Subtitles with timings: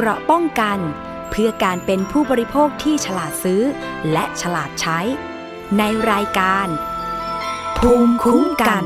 [0.00, 0.78] เกราะป้องกัน
[1.30, 3.62] เพื่อการเป็นผู้บริโภคที่ฉลาดซื้อ
[4.12, 4.98] และฉลาดใช้
[5.78, 6.66] ในรายการ
[7.78, 8.84] ภูมิคุ้มกัน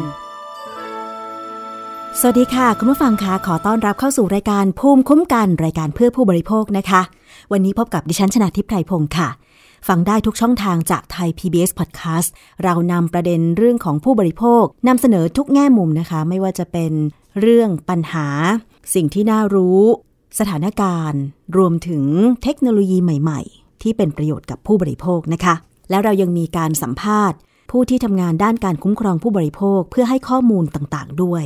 [2.21, 7.03] สวัสดีค่ะ คุณผู้ฟังคะขอต้อนรับเข้าสู่รายการภูมิคุ้มกัน รายการเพื่อผู้บริโภคนะคะ
[7.53, 9.29] วันนี้พบกับดิฉันชนะทิพไพรพงศ์ค่ะ
[9.89, 12.29] ฟังได้ทุกช่องทางจากไทย PBS Podcast
[12.63, 16.93] เรานำประเด็นเรื่องของผู้บริโภคนำเสนอทุกแง่มุมนะคะ ไม่ว่าจะเป็น
[17.41, 18.29] เรื่องปัญหา
[18.95, 19.83] สิ่งที่น่ารู้
[20.39, 21.23] สถานการณ์
[21.57, 22.05] รวมถึง
[22.43, 25.55] เทคโนโลยีใหม่ ๆ ที่เป็นประโยชน์กับผู้บริโภคนะคะ
[25.91, 27.39] แล้วเรายังมีการสัมภาษณ์
[27.71, 31.45] ผู้ที่ทำงานด้านการคุ้มครองผู้บริโภคเพื่อให้ข้อมูลต่างๆ ด้วย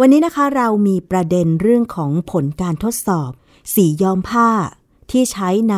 [0.00, 3.30] วันนี้นะคะเรามีประเด็นเรื่องของผลการทดสอบ
[3.74, 4.50] สีย้อมผ้า
[5.10, 5.76] ที่ใช้ใน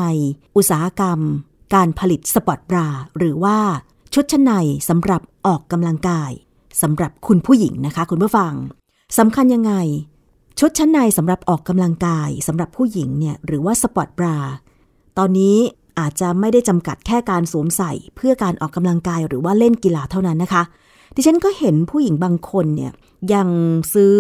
[0.57, 1.21] อุตสาหกรรม
[1.75, 3.59] การผลิตสปอตบราหรือว่า
[4.15, 4.53] ชุดชั้นใน
[4.89, 6.31] สำหรับออกกำลังกาย
[6.83, 8.53] สำหรับคุณผู้หญิงนะคะ คุณผู้ฟัง
[9.19, 9.73] สำคัญยังไง
[10.61, 14.37] ชุดชั้นในสำหรับออกกำลังกายสำหรับผู้หญิงเนี่ยหรือว่า sport bra
[15.19, 15.57] ตอนนี้
[15.99, 20.63] อาจจะไม่ได้จำกัดแค่การสวมใส่ เพื่อการออกกำลังกายหรือว่าเล่นกีฬาเท่านั้นนะคะ
[21.15, 22.93] ดิฉันก็เห็นผู้หญิงบางคนเนี่ย
[23.35, 23.49] ยัง
[23.95, 24.17] ซื้อ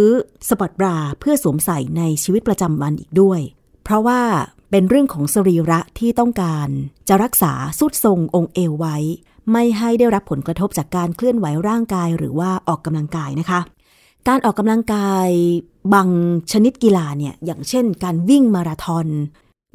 [0.48, 3.40] sport bra เพื่อสวมใส่ในชีวิตประจำวันอีกด้วย
[3.84, 4.20] เพราะว่า
[4.70, 6.68] เป็นเรื่องของสรีระที่ต้องการ
[7.08, 8.96] จะรักษาสุดทรงองค์เอวไว้
[9.52, 13.60] ไม่ให้ได้รับผลกระทบจากการเคลื่อนไหวร่างกายหรือว่าออกกำลังกายนะคะ
[14.28, 15.28] การออกกำลังกาย
[15.94, 16.08] บาง
[16.52, 19.06] ชนิดกีฬาเนี่ยอย่างเช่น การวิ่งมาราธอน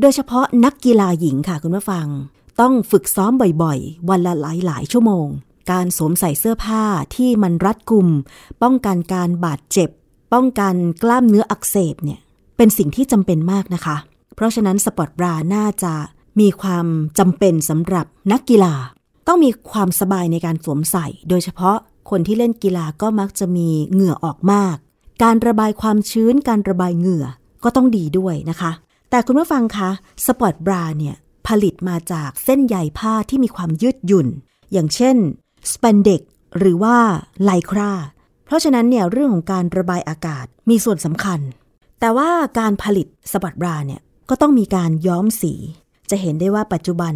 [0.02, 2.08] โดยเฉพาะนักกีฬาหญิงค่ะคุณผู้ฟัง
[2.62, 3.32] ต้องฝึกซ้อม
[3.64, 5.28] บ่อยๆ วันละหลายๆ ชั่วโมง
[5.72, 6.84] การสวมใส่เสื้อผ้า
[7.16, 8.08] ที่มันรัดกุม
[8.62, 9.90] ป้องกันการบาดเจ็บ
[10.34, 12.20] ป้องกันกล้ามเนื้ออักเสบเนี่ย
[12.58, 13.98] เป็นสิ่งที่จำเป็นมากนะคะ
[14.36, 15.94] เพราะฉะนั้น sport bra น่าจะ
[16.40, 16.86] มีความ
[17.20, 18.74] จำเป็นสำหรับนักกีฬา
[19.28, 21.78] ต้องมีความสบายในการสวมใส่ โดยเฉพาะ
[22.10, 24.76] คนที่เล่นกีฬาก็มักจะมีเหงื่อออกมาก
[25.24, 27.26] การระบายความชื้น การระบายเหงื่อ
[27.64, 28.72] ก็ต้องดีด้วยนะคะ
[29.10, 29.90] แต่คุณผู้ฟังคะ
[30.26, 31.16] sport bra เนี่ย
[31.48, 34.28] ผลิตมาจากเส้นใยผ้าที่มีความยืดหยุ่น
[34.72, 35.16] อย่างเช่น
[35.74, 36.22] สเปนเด็ก
[36.60, 36.98] หรือว่า
[37.44, 37.92] Lycra
[38.46, 41.40] เพราะฉะนั้นเนี่ยเรื่องของการระบายอากาศมีส่วนสำคัญ
[42.00, 45.54] แต่ว่าการผลิต sport bra เนี่ยก็ต้องมีการย้อมสี
[46.10, 47.14] จะเห็นได้ว่าปัจจุบัน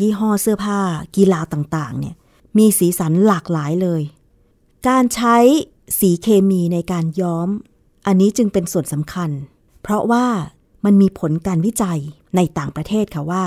[0.00, 0.78] ยี่ห้อเสื้อผ้า
[1.16, 2.14] กีฬาต่างๆเนี่ย
[2.58, 4.02] มีสีสันหลากหลายเลย
[4.88, 5.36] การใช้
[5.98, 7.48] สีเคมีในการย้อม
[8.06, 9.30] อันนี้จึงเป็นส่วนสำคัญ
[9.82, 10.26] เพราะว่า
[10.84, 12.00] มันมีผลการวิจัย
[12.36, 13.44] ในต่างประเทศค่ะว่า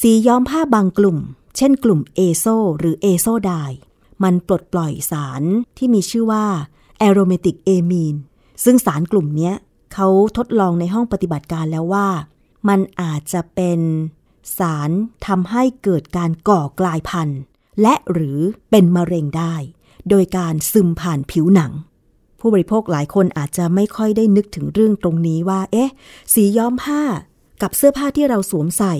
[0.00, 1.18] สีย้อมผ้าบางกลุ่ม
[1.56, 2.46] เช่นกลุ่ม azo
[2.78, 3.52] หรือเอโซได
[4.22, 5.42] มันปลดปล่อยสาร
[5.76, 6.46] ที่มีชื่อว่า
[6.98, 8.14] แอโรเมติกเอมีน
[8.64, 9.52] ซึ่งสารกลุ่มนี้
[9.92, 12.08] เขาทดลองในห้องปฏิบัติการแล้วว่า
[12.68, 13.80] มันอาจจะเป็น
[14.58, 14.90] สาร
[15.26, 17.40] ทำให้เกิดการก่อกลายพันธุ์
[17.82, 18.38] และหรือ
[18.70, 19.54] เป็นมะเร็งได้
[20.10, 21.72] โดยการซึมผ่านผิวหนัง
[22.40, 25.90] ผู้บริโภคหลายคนอาจจะไม่ค่อยได้นึกถึงเรื่องตรงนี้ว่า เอ๊ะ
[26.34, 27.02] สีย้อมผ้า
[27.62, 28.94] กับเสื้อผ้าที่เราสวมใส่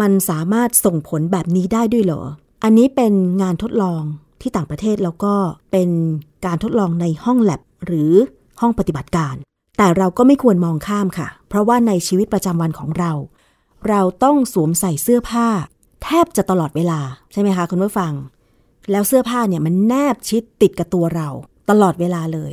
[0.00, 2.22] มันสามารถส่งผลแบบนี้ได้ด้วยเหรอ
[2.64, 4.02] อันนี้เป็นงานทดลอง
[4.40, 5.34] ที่ต่างประเทศแล้วก็
[5.72, 5.90] เป็น
[6.46, 8.12] การทดลองในห้องแลบหรือ
[8.60, 9.34] ห้องปฏิบัติการ
[9.78, 13.12] แต่เราก็ไม่ควรมองข้ามค่ะ เพราะว่าในชีวิตประจำวันของเรา
[13.88, 15.48] เราต้องสวมใส่เสื้อผ้า
[16.02, 17.00] แทบจะตลอดเวลา
[17.32, 18.12] ใช่ไหมคะคุณผู้ฟัง
[18.90, 21.28] แล้วเสื้อผ้าเนี่ยมันแนบชิดติดกับตัวเรา
[21.70, 22.52] ตลอดเวลาเลย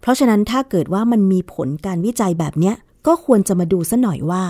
[0.00, 2.74] เพราะฉะนั้นถ้าเกิดว่ามันมีผลการวิจัยแบบเนี้ย
[3.06, 4.44] ก็ควรจะมาดูซะหน่อยว่า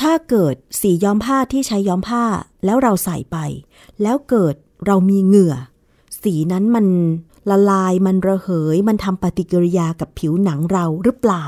[0.00, 2.24] ถ้าเกิดสีย้อมผ้าที่ใช้ย้อมผ้า
[2.64, 3.36] แล้วเราใส่ไป
[4.02, 4.54] แล้วเกิด
[4.86, 5.54] เรามีเหงื่อ
[6.22, 6.86] สีนั้นมัน
[7.50, 11.46] ละลายมันระเหย มันทำปฏิกิริยากับผิวหนังเราหรือเปล่า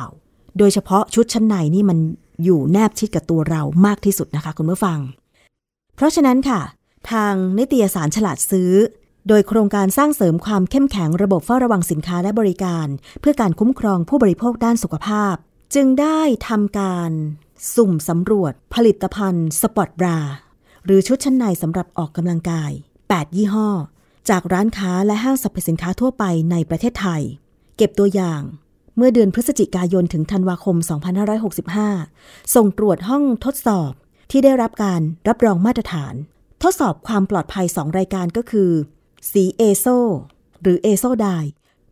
[0.59, 1.98] โดยเฉพาะชุดชั้นในนี่มัน
[2.44, 4.98] อยู่แนบชิดกับตัวเรามากที่สุดนะคะคุณผู้ฟัง
[5.97, 6.60] เพราะฉะนั้นค่ะ
[7.10, 8.71] ทางนิตยสารฉลาดซื้อ
[9.28, 12.87] โดยโครงการสร้างเสริมความเข้มแข็งระบบเฝ้าระวังสินค้าและบริการ
[13.21, 15.34] เพื่อการคุ้มครองผู้บริโภคด้านสุขภาพ
[15.75, 17.10] จึงได้ทำการ
[17.75, 20.19] สุ่มสำรวจผลิตภัณฑ์สปอร์ตบรา
[20.84, 22.71] หรือชุดชั้นในสำหรับออกกำลังกาย
[23.05, 23.69] 8 ยี่ห้อ
[24.31, 27.22] จากร้านค้าและห้างสรรพสินค้าทั่วไปในประเทศไทย
[27.77, 28.43] เก็บตัวอย่าง
[28.97, 30.77] เมื่อเดือนพฤศจิกายนถึงธันวาคม
[31.87, 33.92] 2565 ส่งตรวจห้องทดสอบ
[34.30, 36.15] ที่ได้รับการรับรองมาตรฐาน
[36.63, 38.71] ทดสอบความปลอดภัย 2 รายการก็คือ
[39.30, 39.86] สี azo
[40.63, 41.27] หรือ azo dye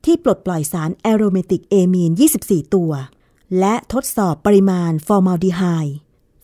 [0.05, 2.11] ที่ปลดปล่อยสาร aromatic amine
[2.43, 2.93] 24 ตัว
[3.59, 5.97] และทดสอบปริมาณฟอร์มาลดีไฮด์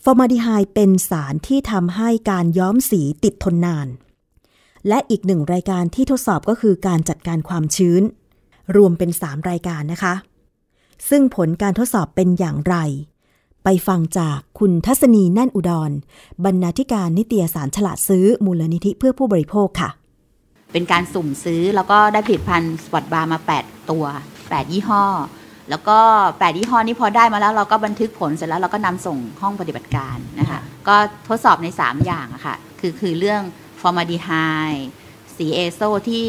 [0.04, 3.88] ฟอร์มาลดีไฮด์เป็นสารที่ทำให้การย้อมสีติดทนนาน
[4.88, 8.02] และอีกหนึ่งรายการที่ทดสอบก็คือการจัดการความชื้น
[8.76, 10.14] รวมเป็น 3 รายการนะคะ
[11.08, 12.76] ซึ่งผลการทดสอบเป็นอย่างไร
[13.64, 15.90] ไปฟังจากคุณทัศนีแน่นอุดร
[16.44, 19.90] บรรณาธิการนิตยสารฉลาดซื้อมูลนิธิเพื่อผู้บริโภคค่ะ
[20.76, 24.04] เป็นการสุ่มซื้อแล้วก็ได้ผลิตภัณฑ์ sport bra มา 8 ตัว
[24.36, 25.04] 8 ยี่ห้อ
[25.70, 25.98] แล้วก็
[26.38, 30.96] แปดยี่ห้อนี้พอได้มาแล้วเราก็บันทึกผลเสร็จแล้วเราก็นำส่งห้องปฏิบัติการนะคะก็
[31.28, 33.42] ทดสอบใน 3 อย่างอะค่ะคือคือเรื่อง
[33.80, 34.30] ฟอร์มาลดีไฮด์
[35.36, 36.24] สี azo ที่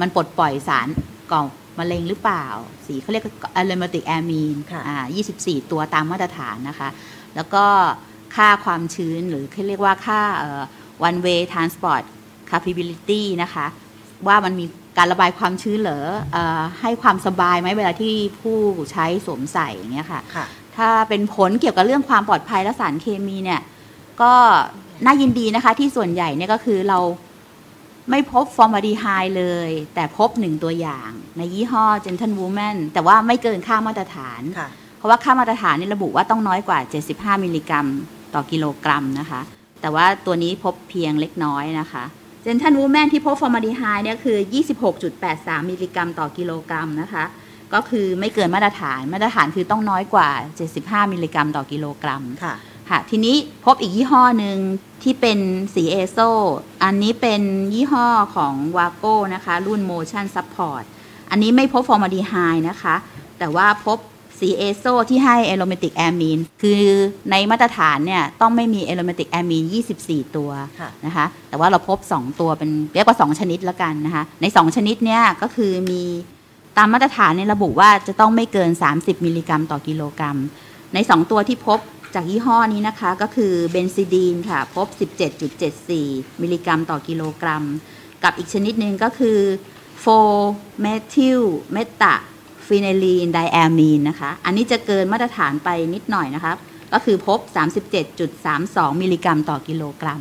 [0.00, 0.88] มันปลดปล่อยสาร
[1.32, 1.42] ก่อ
[1.78, 2.46] มะเร็งหรือเปล่า
[2.86, 3.24] สีเขาเรียก
[3.56, 4.56] aromatic amine
[4.88, 5.04] อ่า
[5.36, 6.88] 24 ตัวตามมาตรฐานนะคะ
[7.34, 7.64] แล้วก็
[8.36, 10.20] ค่าความชื้นหรือเขาเรียกว่าค่า
[11.08, 12.04] one way transport
[12.50, 13.66] capability นะคะ
[14.26, 14.64] ว่ามันมี
[14.98, 16.00] การระบายความชื้นเหรอ
[16.36, 16.38] อ
[16.80, 18.58] ให้ความสบายไหมเวลาที่ผู้
[18.92, 20.46] ใช้สวมใส่อย่างเงี้ยค่ะคะ
[20.76, 23.60] ถ้าเป็นผลเกี่ยวกับเรื่องความปลอดภัยและสารเคมีเนี่ย
[24.22, 24.32] ก็
[25.04, 26.98] น่ายินดีนะคะ ที่ส่วนใหญ่เนี่ยก็คือเรา
[28.10, 29.04] ไม่พบฟอร์มาดีไฮ
[29.38, 34.42] เลย แต่พบหนึ่งตัวอย่าง ในยี่ห้อ Gentle Woman แต่ว่าไม่เกินค่ามาตรฐาน
[34.98, 36.78] เพราะว่าค่ามาตรฐานนี่ระบุว่าต้องน้อยกว่า
[37.12, 37.86] 75 มิลลิกรัม
[38.34, 39.40] ต่อกิโลกรัมนะคะ
[39.80, 42.04] แต่ว่าตัวนี้พบเพียงเล็กน้อยนะคะ
[42.46, 44.38] Gentle Woman ที่พบฟอร์มาลดีไฮด์เนี่ยคือ
[45.04, 47.24] 26.83 มิลลิกรัมต่อกิโลกรัมนะคะ
[47.74, 50.28] ก็คือไม่เกินมาตรฐาน มาตรฐานคือต้องน้อยกว่า
[50.70, 52.54] 75 มิลลิกรัมต่อกิโลกรัมค่ะ
[52.90, 54.58] ค่ะ ทีนี้พบอีกยี่ห้อหนึ่ง
[55.02, 55.38] ที่เป็น
[55.74, 56.18] สี azo
[56.84, 57.42] อันนี้เป็น
[57.74, 60.84] ยี่ห้อของวาโก้นะคะ รุ่น Motion Support
[61.30, 62.34] อันนี้ไม่พบฟอร์มาลดีไฮด์
[62.68, 62.94] นะคะ
[63.38, 63.98] แต่ว่าพบ
[64.38, 66.82] สีเอโซที่ให้ aromatic amine คือ
[67.30, 69.64] ในมาตรฐานเนี่ยต้องไม่มี aromatic amine
[70.02, 70.50] 24 ตัว
[71.06, 76.02] นะคะแต่ว่าเราพบ 2 ตัวเป็นเรียกว่า 2 ชนิดแล้วกันนะคะใน 2 ชนิดเนี่ยก็คือมี
[76.76, 80.36] ตามมาตรฐานเนี่ยระบุว่าจะต้องไม่เกิน 30 มิลลิกรัมต่อกิโลกรัม
[80.94, 81.78] ใน 2 ตัวที่พบ
[82.14, 84.86] จากยี่ห้อนี้นะคะก็คือ benzidine ค่ะพบ
[85.64, 87.64] 17.74 มิลลิกรัมต่อกิโลกรัม
[88.22, 89.38] กับอีกชนิดหนึ่งก็คือ
[90.00, 90.06] four
[90.80, 91.40] methyl
[91.72, 96.52] meta phenylenediamine นะคะ อันนี้จะเกินมาตรฐานไปนิดหน่อยนะคะ
[96.92, 97.38] ก็คือพบ
[98.20, 100.20] 37.32 มิลลิกรัมต่อกิโลกรัม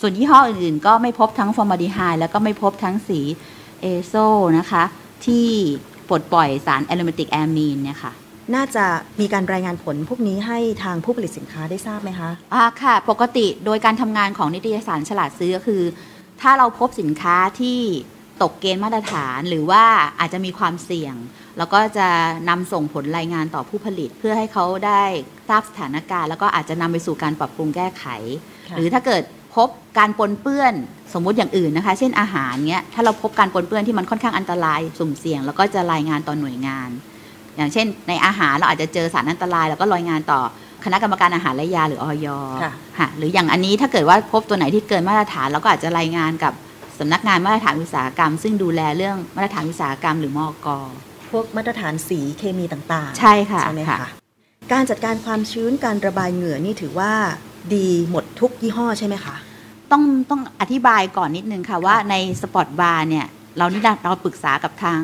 [0.00, 3.20] ส่วนยี่ห้ออื่นๆ ก็ไม่พบทั้งฟอร์มาลดีไฮด์แล้วก็ไม่พบทั้งสี
[3.80, 4.14] เอโซ
[4.58, 4.84] นะคะ
[5.26, 5.46] ที่
[6.08, 8.12] ปลดปล่อยสาร aromatic amine เนี่ยค่ะ
[8.54, 8.84] น่าจะ
[9.20, 15.82] มีการรายงานผลพวกนี้ให้ทางผู้ผลิตสินค้าได้ทราบไหมคะอ่าค่ะ ปกติโดยการทำงานของนิตยสารฉลาดซื้อก็คือ
[16.40, 17.80] ถ้าเราพบสินค้าที่
[18.42, 19.84] ตกเกณฑ์มาตรฐานหรือว่า
[20.20, 21.14] อาจจะมีความเสี่ยง
[21.58, 22.08] แล้วก็จะ
[22.48, 25.02] นำส่งผลรายงานต่อผู้ผลิต เพื่อให้เขาได้
[25.48, 28.04] ทราบสถานการณ์ แล้วก็อาจจะนำไปสู่การปรับปรุงแก้ไข
[28.76, 29.22] หรือถ้าเกิด
[29.56, 29.68] พบ
[29.98, 30.74] การปนเปื้อน
[31.14, 36.90] สมมุติอย่างอื่นนะคะ เช่นอาหารเงี้ยถ้าเราพบการปนเปื้อนที่มันค่อนข้างอันตรายสุ่มเสี่ยง แล้วก็จะรายงานต่อหน่วยงาน
[37.56, 40.40] อย่างเช่น ในอาหารเราอาจจะเจอสารอันตราย แล้วก็รายงานต่อ
[40.84, 42.26] คณะกรรมการอาหารและยาหรืออย.
[42.98, 46.52] ค่ะหรืออย่างอันนี้ถ้าเกิดว่าพบตัวไหนที่เกินมาตรฐานเราก็อาจจะรายงานกับ
[46.98, 50.68] สำนักงานมาตรฐานอุตสาหกรรม ซึ่งดูแลเรื่องมาตรฐานอุตสาหกรรมหรือมอก.
[51.30, 53.98] พวกมาตรฐานสีเคมีต่างๆ ใช่ค่ะใช่ไหมคะ
[54.72, 57.12] การจัดการความชื้นการระบายเหงื่อนี่ถือว่า
[57.74, 59.36] ดีหมดทุกยี่ห้อใช่ไหมคะ
[59.92, 63.26] ต้องต้องอธิบายก่อนนิดนึงค่ะว่าในสปอร์ตบราเนี่ย
[63.56, 65.00] เรานี่เราปรึกษากับทาง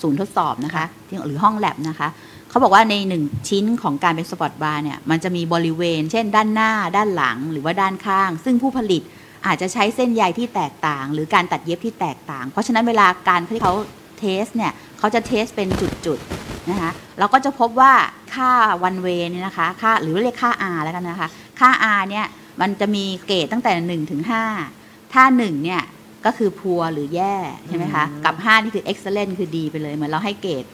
[0.00, 0.84] ศูนย์ทดสอบนะคะ
[1.26, 2.08] หรือห้องแลบนะคะ
[2.48, 9.02] เขาบอกว่าในหนึ่งชิ้นของการเป็นสปอร์ตบราเนี่ยมันจะมีบริเวณ เช่น ด้านหน้า ด้านหลังหรือว่าด้านข้าง ซึ่งผู้ผลิต
[9.46, 13.72] อาจจะใช้เส้นใยที่แตกต่าง หรือการตัดเย็บที่แตกต่าง เพราะฉะนั้นเวลาการที่เขา
[14.18, 15.68] test เนี่ยเขาจะ test เป็น
[16.06, 17.92] จุดๆนะคะเราก็จะพบว่า
[18.34, 18.50] ค่า
[18.84, 21.28] one way เนี่ยนะคะค่าหรือเรียกค่า R แล้วกันนะคะ
[21.60, 22.26] ค่า R เนี่ย
[22.60, 24.22] มันจะมีเกรดตั้งแต่1ถึง
[24.68, 25.82] 5ถ้า1เนี่ย
[26.26, 27.36] ก็คือพัวหรือแย่
[27.68, 30.64] ใช่ไหมคะกับ 5 นี่คือ excellent คือดีไปเลย เหมือนเราให้เกรด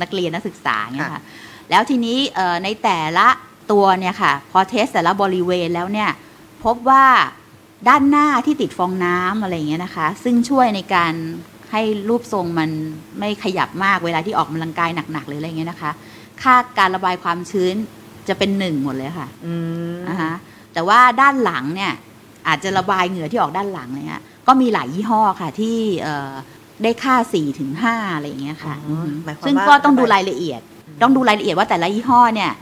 [0.00, 1.22] นักเรียนนักศึกษาเนี่ยค่ะ
[1.70, 2.18] แล้วทีนี้
[2.64, 3.28] ในแต่ละ
[3.72, 6.10] ตัวเนี่ยค่ะพอเทสแต่ละบริเวณแล้วเนี่ย
[6.64, 7.04] พบว่า
[7.88, 11.14] ด้านหน้าที่ติดฟองน้ำอะไรเงี้ยนะคะ ซึ่งช่วยในการ
[11.72, 12.70] ให้รูปทรงมัน
[13.18, 15.90] ไม่ขยับมากเวลาที่ออกกำลังกายหนักๆหรืออะไรเงี้ยนะคะ
[16.42, 17.74] ค่าการระบายความชื้น
[18.28, 19.28] จะเป็นหนึ่งหมดเลยค่ะ
[20.08, 20.32] นะคะ
[20.72, 21.92] แต่ว่าด้านหลังเนี่ย
[22.48, 25.76] อาจจะระบายเหงื่อที่ออกด้านหลังเนี่ยก็มีหลายยี่ห้อค่ะที่
[26.82, 28.74] ได้ค่าสี่ถึงห้าอะไรอย่างเงี้ยค่ะ
[29.46, 30.60] ซึ่งก็ต้องดูรายละเอียด
[31.02, 32.52] ต้องดูรายละเอียดว่าแต่ละยี่ห้อเนี่ย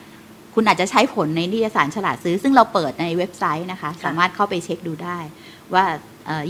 [0.59, 5.19] คุณอาจจะใช้ผลในนิตยสารฉลาดซื้อ ซึ่งเราเปิดในเว็บไซต์นะคะ สามารถเข้าไปเช็คดูได้
[5.75, 5.85] ว่า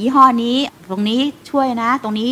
[0.00, 0.56] ยี่ห้อนี้
[0.90, 1.20] ตรงนี้
[1.50, 2.28] ช่วยนะ ตรงนี้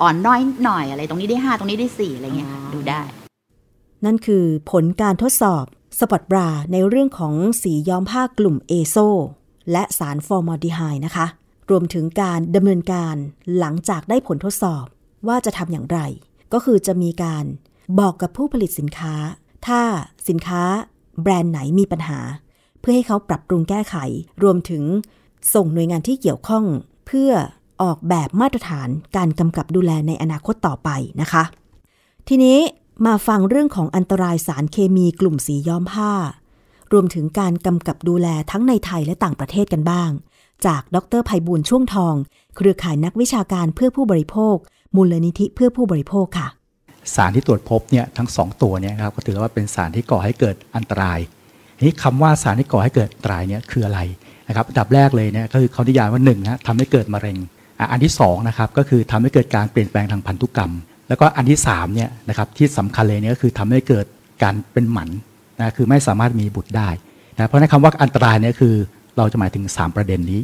[0.00, 3.02] อ่อนน้อยหน่อยอะไร ตรงนี้ได้ห้าตรงนี้ได้สี่อะไรเงี้ยดูได้
[4.04, 5.64] นั่นคือผลการทดสอบ
[5.98, 8.96] สปอร์ตบราในเรื่องของสีย้อมผ้ากลุ่มเอโซ
[9.72, 11.26] และสารฟอร์มาลดีไฮด์นะคะ
[11.70, 13.16] รวมถึงการดำเนินการ
[13.58, 14.84] หลังจากได้ผลทดสอบ
[15.28, 15.98] ว่าจะทำอย่างไร
[16.52, 17.44] ก็คือจะมีการ
[18.00, 19.14] บอกกับผู้ผลิตสินค้า
[19.66, 19.80] ถ้า
[20.28, 20.62] สินค้า
[21.22, 22.20] แบรนด์ไหนมีปัญหา
[22.80, 23.96] เพื่อให้เขาปรับปรุงแก้ไข
[24.42, 24.84] รวมถึง
[25.54, 26.64] ส่งหน่วยงานที่เกี่ยวข้อง
[27.06, 27.30] เพื่อ
[27.82, 30.88] ออกแบบมาตรฐานการกำกับดูแลในอนาคตต่อไป
[31.20, 31.44] นะคะ
[32.28, 32.58] ทีนี้
[33.06, 36.12] มาฟังเรื่องของอันตรายสารเคมีกลุ่มสีย้อมผ้า
[36.92, 40.10] รวมถึงการกำกับดูแลทั้งในไทยและต่างประเทศกันบ้าง
[40.66, 42.14] จากดรภัยบูลช่วงทอง
[42.56, 44.56] เครือข่ายนักวิชาการเพื่อผู้บริโภค
[44.96, 46.48] มูลนิธิเพื่อผู้บริโภคค่ะ
[47.16, 51.18] สารที่ตรวจพบเนี่ยทั้ง 2 ตัวเนี่ยครับก็ถือว่าเป็นสารที่ก่อให้เกิดอันตราย
[51.86, 54.00] นี่คำว่าสารที่ก่อให้เกิดอันตรายเนี่ยคืออะไร
[54.48, 57.36] นะครับอันดับแรกเลยเนี่ยก็คือเขานิยามว่าหนึ่งนะทำให้เกิดมะเร็ง
[57.92, 60.72] อันที่2นะครับก็คือทำให้เกิดการเปลี่ยนแปลงทางพันธุกรรม
[61.08, 64.06] แล้วก็อันที่3เนี่ยนะครับที่สำคัญเลยเนี่ยก็คือทำให้เกิด
[64.42, 65.08] การเป็นหมัน
[65.58, 66.88] นะคือไม่สามารถมีบุตรได้
[67.34, 68.74] นะเพราะในคำว่าอันตรายเนี่ยคือ
[69.16, 70.40] เราจะหมายถึง 3 ประเด็นนี้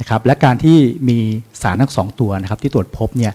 [0.00, 1.18] นะครับและการที่มี
[1.62, 3.32] สารทั้งสองตัวนะครับที่ตรวจพบเนี่ย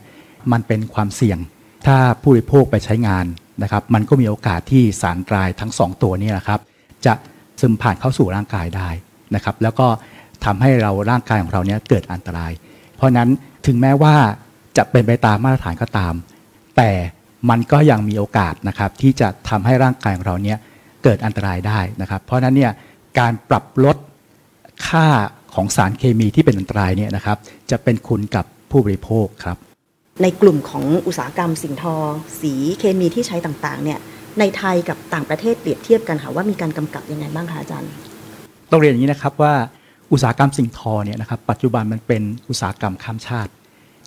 [0.51, 1.37] มันเป็นความเสี่ยง
[1.85, 3.25] ถ้าผู้บริโภคไปใช้งาน
[3.63, 6.59] นะครับ มันก็มีโอกาสที่สารตรายทั้ง 2 ตัวนี้นะครับ
[7.05, 7.13] จะ
[7.61, 8.89] ซึมผ่านเข้าสู่ร่างกายได้
[9.35, 9.87] นะครับ แล้วก็
[10.45, 12.51] ทำให้เราร่างกายของเราเนี่ยเกิดอันตราย
[12.95, 13.29] เพราะนั้น
[13.65, 14.15] ถึงแม้ว่า
[14.77, 16.13] จะเป็นไปตามมาตรฐานก็ตาม
[16.77, 16.91] แต่
[17.49, 20.57] มันก็ยังมีโอกาสนะครับ ที่จะทำให้ร่างกายของเราเนี่ย
[21.03, 22.71] เกิดอันตรายได้นะครับ เพราะนั้นเนี่ย
[23.19, 23.97] การปรับลด
[24.87, 25.07] ค่า
[25.55, 27.37] ของสารเคมีที่เป็นอันตรายเนี่ยนะครับ
[27.71, 29.57] จะเป็นคุณกับผู้บริโภคครับ
[30.21, 31.95] ในกลุ่มของอุตสาหกรรมสิ่งทอ
[32.41, 33.99] สีเคมีที่ใช้ต่างๆเนี่ย
[34.39, 37.91] ในไทยกับต่างประเทศเปรียบเทียบกันค่ะว่ามีการกำกับยังไงบ้างคะอาจารย์
[38.71, 39.53] ต้องเรียนอย่างนี้นะครับว่า
[40.11, 43.51] อุตสาหกรรมสิ่งทอเนี่ยนะครับปัจจุบันมันเป็นอุตสาหกรรมข้ามชาติ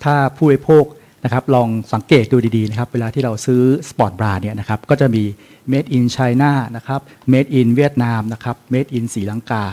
[0.03, 0.85] ถ้าผู้บริโภค
[1.23, 5.23] นะครับลองสังเกตดูดีๆนะครับเวลาที่เราซื้อสปอร์ตบราเนี่ยนะครับก็จะมี
[5.71, 9.65] made in China นะครับ made in เวียดนามนะครับ made in ศรีลังกา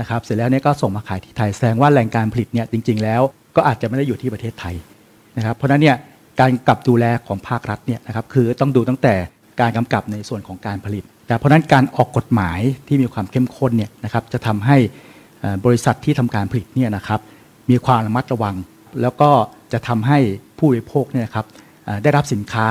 [0.00, 3.22] นะครับเสร็จแล้วเนี่ยก็ส่งมาขายที่ไทยแสดงว่าแหล่งการผลิตเนี่ยจริง ๆ แล้ว
[3.56, 4.74] ก็อาจจะไม่ได้อยู่ที่ประเทศไทย
[5.36, 5.96] นะครับ เพราะนั้นเนี่ย
[6.40, 9.14] การกับดูแลของภาครัฐเนี่ยนะครับคือต้องดูตั้งแต่
[9.60, 14.76] การกำกับในส่วนของการผลิต แต่เพราะนั้นการออกกฎหมายที่มีความเข้มข้นเนี่ยนะครับจะทำให้
[15.64, 17.20] บริษัทที่ทำการผลิตเนี่ยนะครับ
[17.70, 18.56] มีความระมัดระวัง
[19.02, 19.30] แล้วก็
[19.72, 20.18] จะทำให้
[20.58, 21.46] ผู้บริโภคเนี่ยครับ
[22.02, 22.66] ได้รับสินค้า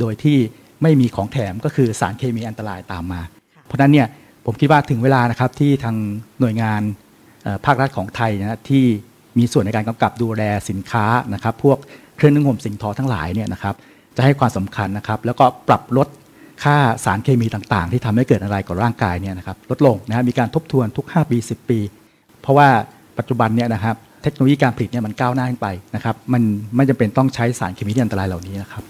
[0.00, 0.38] โดยที่
[0.82, 3.20] ไม่มีของแถมก็คือสารเคมีอันตรายตามมา
[3.64, 4.08] เพราะนั้นเนี่ย
[4.44, 5.96] ผมคิดว่าถึงเวลานะครับที่ทาง
[6.40, 6.82] หน่วยงาน
[7.66, 8.84] ภาครัฐของไทยนะที่
[9.38, 11.78] มีส่วนในการกำกับดูแลสินค้านะครับ พวก
[12.16, 13.74] เครื่องนึ่งห่มสิ่งทอทั้งหลายเนี่ยนะครับ
[14.16, 16.08] จะให้ความสำคัญนะครับ แล้วก็ปรับลด
[16.64, 21.78] ค่าสารเคมีต่างๆ ที่ทำให้เกิดอะไรกับร่างกายเนี่ยนะครับ ลดลงนะมีการทบทวนทุก 5 ปี 10 ปี
[22.42, 22.68] เพราะว่า
[23.18, 26.42] ปัจจุบันเนี่ยนะครับเทคโนโลยีการผลิตเนี่ยมันก้าวหน้าขึ้นไปนะครับ มัน
[26.76, 28.82] ไม่จำเป็นต้องใช้สารเคมีที่อันตรายเหล่านี้นะครับ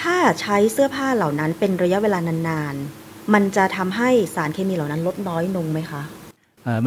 [0.00, 6.02] ถ้าใช้เสื้อผ้าเหล่านั้นเป็นระยะเวลานานๆ มันจะทำให้สารเคมีเหล่านั้นลดน้อยลงไหมคะ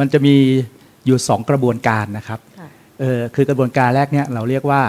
[0.00, 0.34] มันจะมี
[1.06, 2.38] อยู่ 2 กระบวนการนะครับ
[3.00, 4.82] เออคือกระบวนการแรกเนี่ยเราเรียกว่า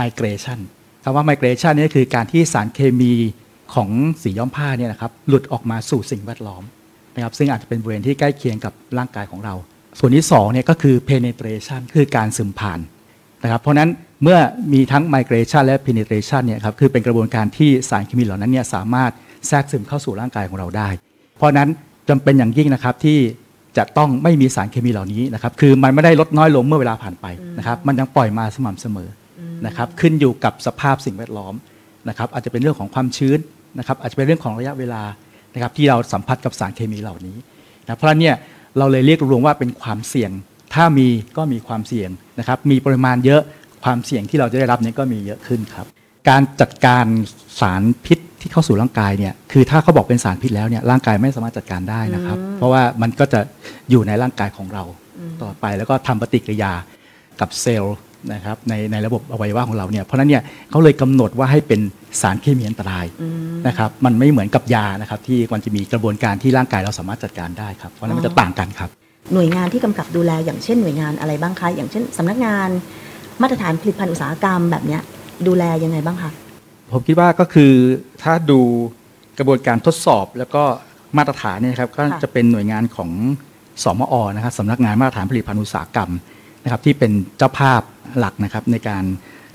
[0.00, 0.58] migration
[1.04, 3.12] คำว่า migration นี่คือการที่สารเคมี
[3.74, 3.90] ของ
[4.22, 6.62] สีย้อมผ้าเนี่ยนะครับหลุดออกมาสู่สิ่งแวดล้อม
[7.14, 9.54] นะครับซึ่งอาจจะเป็นบริเวณที่ใกล้เคียงกับร่างกายของเรา
[9.98, 12.80] ส่วนที่2เนี่ยก็คือ penetration คือการซึมผ่าน
[13.42, 13.90] นะครับเพราะนั้น
[14.22, 14.38] เมื่อ
[14.72, 19.10] มีทั้ง migration และ penetration เนี่ยครับคือเป็นกระบวนการที่สารเคมีเหล่านั้นเนี่ยสามารถ
[19.48, 20.88] แทรกซึมเข้าสู่ร่างกายของเราได้
[21.36, 21.68] เพราะนั้น
[22.08, 23.18] จำเป็นอย่างยิ่งนะครับที่
[23.76, 27.26] จะต้องไม่มีสารเคมีเหล่านี้นะครับ คือมันไม่ได้ลดน้อยลงเมื่อเวลาผ่านไป
[27.58, 29.08] นะครับ มันยังปล่อยมาสม่ำเสมอ
[29.66, 31.54] นะครับ ขึ้นอยู่กับสภาพสิ่งแวดล้อม
[32.08, 33.38] นะครับ อาจจะเป็นเรื่องของความชื้น
[33.78, 35.02] นะครับ อาจจะเป็นเรื่องของระยะเวลา
[35.54, 37.36] นะครับที่เราสัมผัสกับสารเคมีเหล่านี้
[37.84, 38.36] นะเพราะฉะนั้นเนี่ย
[38.78, 40.30] เราเลยเรียกรวมว่าเป็นความเสี่ยง
[40.74, 43.42] ถ้ามีก็มีความเสี่ยงนะครับ มีปริมาณเยอะ
[43.84, 45.86] ความเสี่ยงที่เราจะได้รับนี้ก็มีเยอะขึ้นครับ
[46.28, 47.06] การจัดการ
[47.60, 53.40] สารพิษ ที่เข้าสู่ร่างกายเนี่ยคือถ้าเขาบอกเป็นสารพิษแล้วเนี่ยร่างกายไม่สามารถจัดการได้นะครับ เพราะว่ามันก็จะ
[53.90, 54.82] อยู่ในร่างกายของเรา
[55.42, 56.72] ต่อไปแล้วก็ทำปฏิกิริยา
[57.40, 57.96] กับเซลล์
[58.34, 61.80] นะครับในในระบบอวัยวะของเราเนี่ยเพราะนั้นเนี่ยเขาเลยกำหนดว่าให้เป็น
[62.20, 63.06] สารเคมีอันตราย
[63.68, 68.90] นะครับมันไม่เหมือนกับยานะครับที่มันจะมีกระบวนการที่ร่างกายเราสามารถจัดการได้ครับเพราะนั้นมันจะต่างกันครับ
[69.34, 72.68] หน่วยงานที่กำกับดูแลอย่างเช่นหน่วยงานอะไรบ้างคะอย่างเช่นสำนักงาน
[73.42, 74.98] มาตรฐานผลิตภัณฑ์อุตสาหกรรมแบบนี้
[75.46, 76.30] ดูแลยังไงบ้างคะ
[76.92, 77.72] ผมคิดว่าก็คือ
[78.22, 78.60] ถ้าดู
[79.38, 80.62] กระบวนการทดสอบแล้วก็
[81.16, 83.10] มาตรฐานเนี่ยครับก็จะเป็นหน่วยงานของ
[83.84, 86.10] สมอนะครับสำนักงานมาตรฐานผลิตภัณฑ์อุตสาหกรรม
[86.64, 87.80] นะครับที่เป็นเจ้าภาพ
[88.18, 89.04] หลักนะครับในการ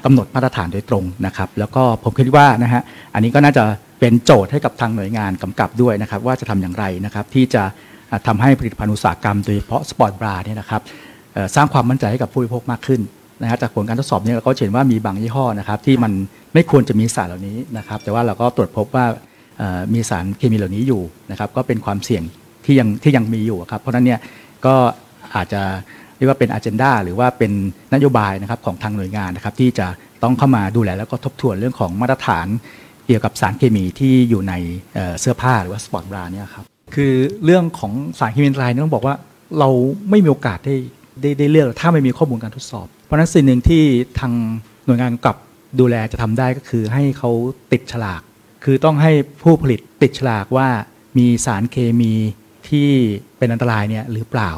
[0.05, 2.81] กำหนดมาตรฐานโดยตรงนะครับ แล้วก็ผมคิดว่านะฮะ
[3.13, 3.63] อันนี้ก็น่าจะ
[3.99, 7.63] เป็นโจทย์ให้กับทางหน่วยงานกำกับด้วยนะครับ ว่าจะทำอย่างไรนะครับ ที่จะ
[8.27, 10.81] ทำให้ผลิตภัณฑ์อุตสาหกรรม โดยเฉพาะสปอร์ตบราเนี่ยนะครับ
[11.55, 13.01] สร้างความมั่นใจให้กับผู้บริโภคมากขึ้น
[13.41, 16.11] นะฮะจากผลการทดสอบนี้เราก็เห็นว่ามีบางยี่ห้อนะครับที่มัน
[16.53, 19.05] ไม่ควรจะมีสารเหล่านี้นะครับแต่ว่าเราก็ตรวจพบว่า
[19.93, 21.01] มีสารเคมีเหล่านี้อยู่
[21.31, 22.23] นะครับก็เป็นความเสี่ยง
[22.65, 24.19] ที่ยังที่ยังมีอยู่ครับเพราะนั้นเนี่ย
[24.65, 24.75] ก็
[25.35, 25.61] อาจจะ
[26.17, 27.51] เรียกว่าเป็น agenda หรือว่าเป็น
[27.93, 29.87] นโยบายนะครับของทางหน่วยงานนะครับที่จะ
[30.23, 32.47] ต้องเข้ามาดูแลแล้วก็ทบทวนเรื่องของมาตรฐาน
[33.07, 34.53] เกี่ยวกับสารเคมีที่อยู่ใน
[35.19, 36.63] เสื้อผ้าหรือว่าสปอร์ตบราเนี่ยครับ
[36.95, 37.13] คือ
[37.45, 39.15] เรื่องของสารเคมีอันตรายต้องบอกว่า
[39.59, 39.69] เรา
[40.09, 40.75] ไม่มีโอกาสได้
[41.21, 43.83] ได้ได้เลือกถ้าไม่มีข้อมูลการทดสอบ เพราะนั้นสิ่งหนึ่งที่
[44.19, 44.33] ทาง
[44.85, 45.35] หน่วยงานกับ
[45.79, 47.31] ดูแลจะทำได้ก็คือให้เขา
[47.71, 48.21] ติดฉลาก
[48.63, 49.11] คือต้องให้
[49.43, 50.67] ผู้ผลิตติดฉลากว่า
[51.17, 52.13] มีสารเคมี
[52.69, 52.89] ที่
[53.37, 54.51] เป็นอันตรายเนี่ยหรือเปล่า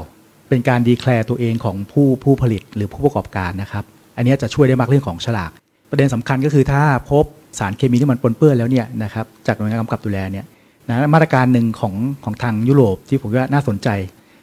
[0.50, 3.84] เป็นการดีแคลร์ตัวเองของผู้ผู้ผลิตหรือผู้ประกอบการนะครับ
[4.18, 5.52] อันนี้จะช่วยได้มากเรื่องของฉลาก
[5.90, 7.26] ประเด็นสำคัญก็คือถ้าพบ
[7.60, 10.46] สารเคมีที่มันปนเปื้อนแล้วเนี่ยนะครับจากหน่วยงานกำกับดูแลเนี่ย
[10.88, 13.90] นะมาตรการหนึ่งของของทางยุโรปที่ผมว่าน่าสนใจ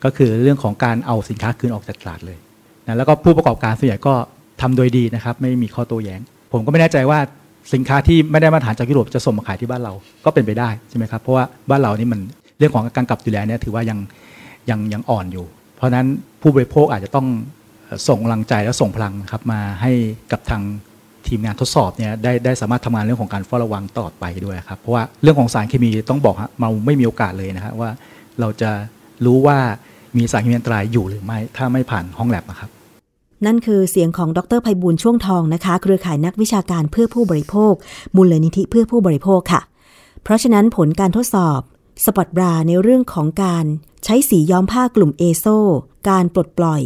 [0.05, 2.39] ก็คือเรื่องของการเอาสินค้าคืนออกจากตลาดเลย
[2.87, 4.14] นะแล้วก็ผู้ประกอบการส่วนใหญ่ก็
[4.61, 6.21] ทำโดยดีนะครับ ไม่มีข้อโต้แย้ง
[6.52, 7.19] ผมก็ไม่แน่ใจว่า
[7.75, 9.93] สินค้าที่ไม่ได้มาตรฐานจากยุโรปจะส่งมาขายที่บ้านเรา
[10.25, 12.21] ก็เป็นไปได้ใช่ไหมครับเพราะว่าบ้านเรานี่มัน
[12.59, 13.99] เรื่องของการกำกับดูแลเนี่ยถือว่ายัง
[14.71, 16.07] ยังยังอ่อนอยู่ เพราะฉะนั้น
[16.43, 17.26] ผู้บริโภคอาจจะต้อง
[18.09, 19.93] ส่งกำลังใจและส่งพลังครับมาให้
[20.33, 20.62] กับทาง
[21.26, 27.90] ทีมงานทดสอบเนี่ยได้ได้สามารถทำงานเรื่องของการเฝ้าระวังตลอดไปด้วยครับเพราะว่าเรื่องของสารเคมีต้องบอกฮะเราไม่มีโอกาสเลยนะครับว่า
[28.40, 28.71] เราจะ
[29.26, 29.59] รู้ว่า
[30.16, 32.71] มีสารเคมีอันตรายอยู่หรือไม่ถ้าไม่ผ่านห้องแลบนะครับ
[33.45, 37.75] นั่นคือเสียงของดรภัยบูลช่วงทองนะคะ เครือข่ายนักวิชาการเพื่อผู้บริโภค
[38.16, 39.61] มูลนิธิเพื่อผู้บริโภคค่ะ
[40.23, 41.61] เพราะฉะนั้นผลการทดสอบ
[42.05, 43.64] สปอตบราในเรื่องของการ
[44.05, 45.47] ใช้สีย้อมผ้ากลุ่มเอโซ
[46.09, 46.83] การปลดปล่อย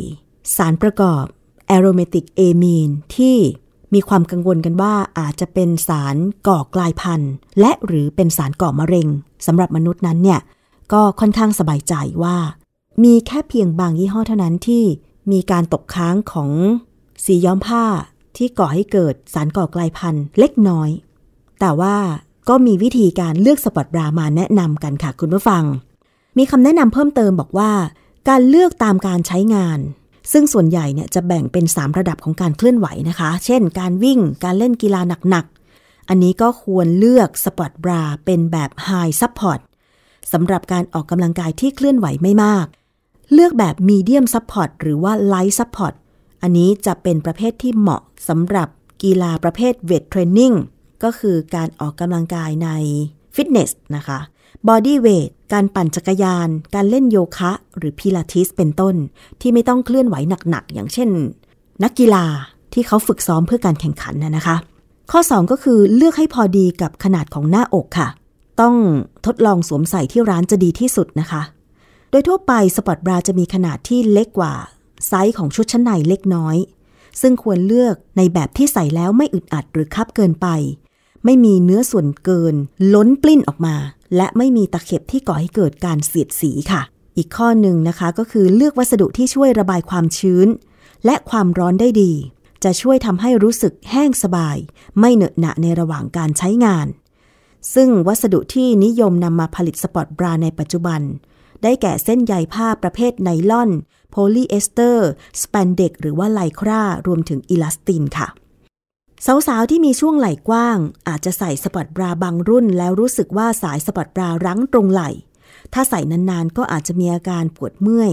[0.57, 1.25] สารประกอบ
[1.67, 3.37] แอโรเมติกเอมีนที่
[3.95, 6.17] มีความกังวลกันว่าอาจจะเป็นสาร
[6.49, 9.09] ก่อกลายพันธุ์ และหรือเป็นสารก่อมะเร็ง
[9.47, 10.41] สำหรับมนุษย์นั้นเนี่ย
[10.93, 12.37] ก็ค่อนข้างสบายใจว่า
[13.05, 14.85] มีแค่เพียงบางยี่ห้อเท่านั้นที่
[15.33, 16.51] มีการตกค้างของ
[17.25, 17.85] สีย้อมผ้า
[18.37, 20.91] ที่ก่อให้เกิดสารก่อกลายพันธุ์เล็กน้อย
[21.61, 21.97] แต่ว่า
[22.49, 25.65] ก็มีวิธีการเลือกสปอตบรามาแนะนำกันค่ะคุณผู้ฟัง
[26.39, 27.73] มีคำแนะนำเพิ่มเติมบอกว่า
[28.29, 29.79] การเลือกตามการใช้งาน
[30.33, 39.61] ซึ่งส่วนใหญ่เนี่ยจะแบ่งเป็น 3 ระดับของการเคลื่อนไหวนะคะ เช่น การวิ่ง การเล่นกีฬาหนักๆ อันนี้ก็ควรเลือกสปอตบราเป็นแบบ High Support
[40.33, 42.67] สำหรับการออกกำลังกายที่เคลื่อนไหวไม่มาก
[43.33, 45.95] เลือกแบบ Medium Support หรือว่า Light Support
[46.43, 48.69] อันนี้จะเป็นประเภทที่เหมาะสำหรับ
[49.03, 50.53] กีฬาประเภทเวทเทรนนิ่ง
[51.05, 52.69] ก็คือการออกกำลังกายใน
[53.35, 54.19] ฟิตเนสนะคะ
[54.69, 58.95] body weight การปั่นจักรยาน การเล่นโยคะ หรือพิลาทิสเป็นต้น
[59.41, 60.17] ที่ไม่ต้องเคลื่อนไหว
[60.51, 61.11] หนัก ๆ อย่างเช่น
[61.83, 62.25] นักกีฬา
[62.73, 64.57] ที่เขาฝึกซ้อมเพื่อการแข่งขันนะนะคะ
[65.11, 68.09] ข้อ 2 ก็คือเลือกให้พอดีกับขนาดของหน้าอกค่ะ
[68.61, 68.75] ต้อง
[69.27, 71.43] ทดลองสวมใส่ที่ร้านจะดีที่สุดนะคะ
[72.11, 74.55] โดยทั่วไปสปอร์ตบราจะมีขนาดที่เล็กกว่า
[75.07, 76.57] ไซส์ของชุดชั้นในเล็กน้อย
[77.21, 80.49] ซึ่งควรเลือกในแบบที่ใส่แล้วไม่อึดอัดหรือคับเกินไป
[81.25, 82.55] ไม่มีเนื้อส่วนเกิน
[82.95, 83.77] ล้นปลิ้นออกมา
[84.17, 86.83] และไม่มีตะเข็บที่ก่อให้เกิดการเสียดสีค่ะ
[87.17, 90.49] อีกข้อหนึ่งนะคะก็คือเลือกวัสดุที่ช่วยระบายความชื้น
[91.05, 92.13] และความร้อนได้ดี
[92.65, 94.57] จะช่วยทำให้รู้สึกแห้งสบาย
[95.01, 96.87] ไม่เหนอะหนะในระหว่างการใช้งาน
[97.75, 101.01] ซึ่งวัสดุที่นิยมนำมาผลิตสปอร์ตบราในปัจจุบัน
[101.63, 103.71] ได้แก่เส้นใยผ้าประเภทไนลอน
[104.11, 105.09] โพลีเอสเตอร์
[105.43, 108.29] สแปนเด็กซ์หรือว่าไลครารวมถึง elastane ค่ะ
[109.27, 115.11] สาวๆ ที่มีช่วงไหล่กว้าง อาจจะใส่สปอร์ตบราบางรุ่น แล้วรู้สึกว่าสายสปอร์ตบรารั้งตรงไหล่
[115.73, 118.13] ถ้าใส่นานๆ ก็อาจจะมีอาการปวดเมื่อย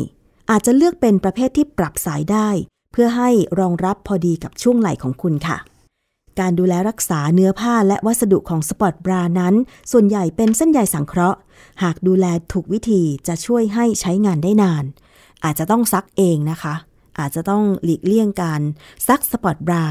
[0.51, 2.49] อาจจะเลือกเป็นประเภทที่ปรับสายได้
[2.91, 3.29] เพื่อให้
[3.59, 5.57] รองรับพอดีกับช่วงไหล่ของคุณค่ะ
[6.39, 9.55] การดูแลรักษาเนื้อผ้าและวัสดุของสปอร์ตบรานั้น
[9.91, 11.39] ส่วนใหญ่เป็นเส้นใยสังเคราะห์
[11.83, 14.83] หากดูแลถูกวิธีจะช่วยให้ใช้งานได้นาน
[15.43, 16.75] อาจจะต้องซักเองนะคะ
[17.19, 18.61] อาจจะต้องหลีกเลี่ยงการ
[19.07, 19.85] ซักสปอร์ตบรา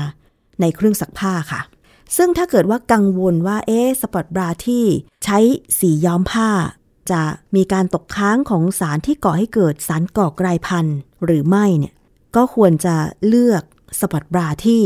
[0.61, 1.61] ในเครื่องซักผ้าค่ะ
[2.17, 4.85] ซึ่งถ้าเกิดว่ากังวลว่าเอ๊สปอร์ตบราที่
[5.25, 5.39] ใช้
[5.79, 6.51] สีย้อมผ้า
[7.11, 7.23] จะ
[7.57, 11.95] มีการตกค้างของสารที่ก่อให้เกิดสารก่อกลายพันธุ์หรือไม่เนี่ย
[12.37, 12.97] ก็ควรจะ
[13.29, 13.63] เลือก
[14.01, 14.83] สปอร์ตบราที่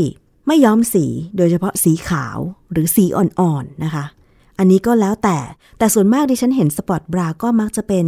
[0.53, 1.05] ไม่ย้อมสี
[1.37, 2.37] โดยเฉพาะสีขาว
[2.71, 4.05] หรือสีอ่อนๆนะคะ
[4.57, 5.37] อันนี้ก็แล้วแต่
[5.77, 8.05] แต่ส่วนมากดิฉันเห็นสปอร์ตบราก็มักจะเป็น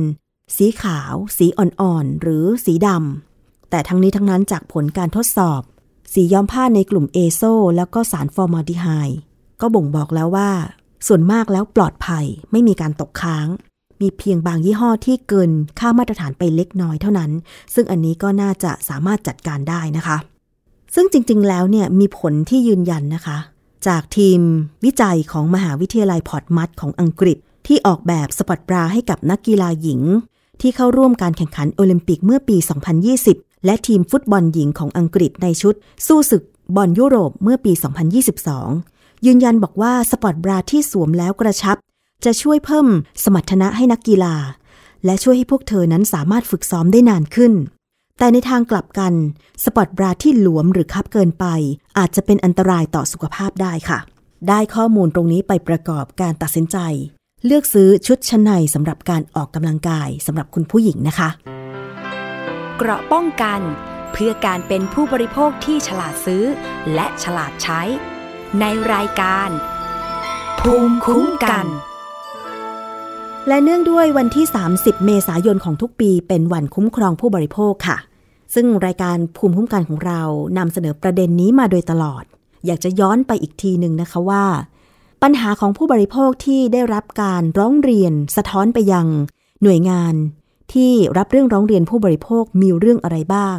[0.58, 5.62] สีขาว สีอ่อนๆหรือสีดำแต่ทั้งนี้ทั้งนั้นจากผลการทดสอบ
[6.14, 7.42] สีย้อมผ้าในกลุ่มเอโซ
[7.78, 9.20] แล้วก็สารฟอร์มาลดีไฮด์
[9.62, 10.52] ก็บ่งบอกแล้วว่า
[11.08, 13.48] ส่วนมากแล้วปลอดภัยไม่มีการตกค้าง
[14.02, 17.32] มีเพียงบางยี่ห้อที่เกินค่ามาตรฐานไปเล็กน้อยเท่านั้น
[17.74, 20.20] ซึ่งอันนี้ก็น่าจะสามารถจัดการได้นะคะ
[20.94, 23.38] ซึ่งจริง ๆ แล้วเนี่ยมีผลที่ยืนยันนะคะ
[23.88, 24.40] จากทีม
[24.86, 30.02] วิจัยของมหาวิทยาลัยพอร์ตสมัทของอังกฤษ ที่ออกแบบสปอร์ตบราให้กับนักกีฬาหญิง
[30.62, 32.58] ที่เข้าร่วมการแข่งขันโอลิมปิกเมื่อปี
[33.12, 35.74] 2020 และทีมฟุตบอลหญิงของอังกฤษในชุด
[36.08, 36.44] สู้ศึก
[36.76, 37.72] บอลยุโรปเมื่อปี
[38.50, 41.78] 2022 ยืนยันบอกว่าสปอร์ตบราที่สวมแล้วกระชับ
[42.26, 42.88] จะช่วยเพิ่ม
[43.24, 44.36] สมรรถนะให้นักกีฬา
[45.06, 47.54] และช่วยให้พวกเธอนั้นสามารถฝึกซ้อมได้นานขึ้น
[48.20, 49.14] แต่ในทางกลับกัน
[49.64, 51.46] สปอร์ตบราที่หลวมหรือคับเกินไป
[51.98, 54.00] อาจจะเป็นอันตรายต่อสุขภาพได้ค่ะ
[54.50, 56.78] ได้ข้อมูลตรงนี้ไปประกอบการตัดสินใจ
[57.46, 61.30] เลือกซื้อชุดชั้นในสำหรับการออกกำลังกายสำหรับคุณผู้หญิงนะคะ
[62.78, 63.60] เกราะป้องกัน
[64.12, 66.44] เพื่อการเป็นผู้บริโภคที่ฉลาดซื้อ
[66.94, 67.82] และฉลาดใช้
[68.60, 69.50] ในรายการ
[70.60, 71.66] ภูมิคุ้มกัน
[73.48, 77.98] และเนื่องด้วยวันที่ 30 เมษายนของทุกปี เป็นวันคุ้มครองผู้บริโภคค่ะ
[78.54, 80.22] ซึ่งรายการภูมิคุ้มกันของเรา
[80.58, 82.24] นำเสนอประเด็นนี้มาโดยตลอด
[82.66, 84.46] อยากจะย้อนไปอีกทีหนึ่งนะคะว่า
[85.24, 89.08] ปัญหาของผู้บริโภคที่ได้รับการร้องเรียน สะท้อนไปยัง
[89.64, 90.14] หน่วยงาน
[90.74, 93.58] ที่รับเรื่องร้องเรียนผู้บริโภคมีเรื่องอะไรบ้าง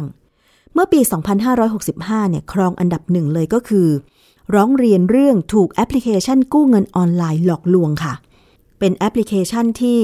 [0.73, 0.99] เมื่อปี
[1.65, 3.87] 2565 เนี่ยครองอันดับหนึ่งเลยก็คือ
[4.55, 10.01] ร้องเรียนเรื่องถูกแอปพลิเคชันกู้เงินออนไลน์หลอกลวงค่ะเเป็นแอปพลิเคชันที่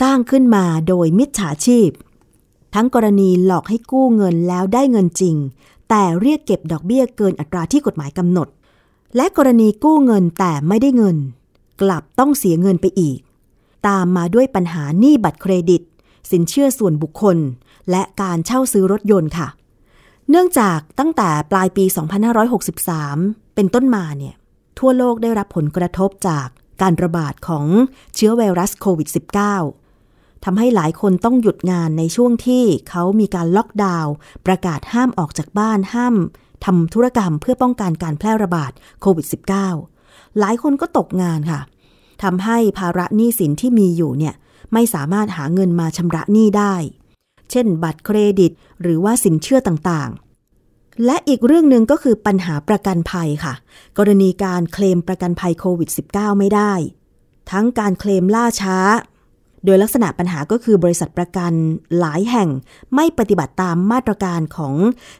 [0.00, 1.90] สร้างขึ้นมาโดยมิจฉาชีพ
[2.74, 5.36] ทั้งกรณีหลอกให้กู้เงินแล้วได้เงินจริง
[5.88, 8.48] แต่เรียกเก็บดอกเบี้ยเกินอัตราที่กฎหมายกำหนด
[9.16, 11.16] และกรณีกู้เงินแต่ไม่ได้เงิน
[11.80, 13.18] กลับต้องเสียเงินไปอีก
[13.86, 15.82] ตามมาด้วยปัญหาหนี้บัตรเครดิต
[16.30, 17.36] สินเชื่อส่วนบุคคล
[17.90, 19.48] และการเช่าซื้อรถยนต์ค่ะ
[20.30, 21.84] เนื่องจากตั้งแต่ปลายปี
[22.70, 24.34] 2563 เป็นต้นมาเนี่ย
[24.78, 26.48] ทั่วโลกได้รับผลกระทบจาก
[26.82, 27.66] การระบาดของ
[28.14, 29.08] เชื้อไวรัสโควิด
[29.76, 34.12] -19 ทำให้หลายคนต้องหยุดงานในช่วงที่เขามีการล็อกดาวน์
[34.46, 36.16] ประกาศห้ามออกจากบ้านห้าม
[36.64, 39.26] ทำธุรกรรมเพื่อป้องกันการแพร่ระบาดโควิด
[39.82, 41.60] -19 หลายคนก็ตกงานค่ะ
[42.22, 44.34] ทำให้ภาระหนี้สินที่มีอยู่เนี่ย
[44.72, 46.74] ไม่สามารถหาเงินมาชำระหนี้ได้
[47.50, 50.29] เช่น บัตรเครดิต หรือว่าสินเชื่อต่างๆ
[51.04, 53.54] และอีกเรื่องหนึ่งก็คือปัญหาประกันภัยค่ะ
[53.98, 56.72] กรณีการเคลมประกันภัยโควิด -19 ไม่ได้
[57.50, 58.76] ทั้งการเคลมล่าช้า
[59.64, 61.52] โดยลักษณะปัญหาก็คือบริษัทประกัน
[61.98, 62.48] หลายแห่ง
[62.94, 64.74] ไม่ปฏิบัติตามมาตรการของ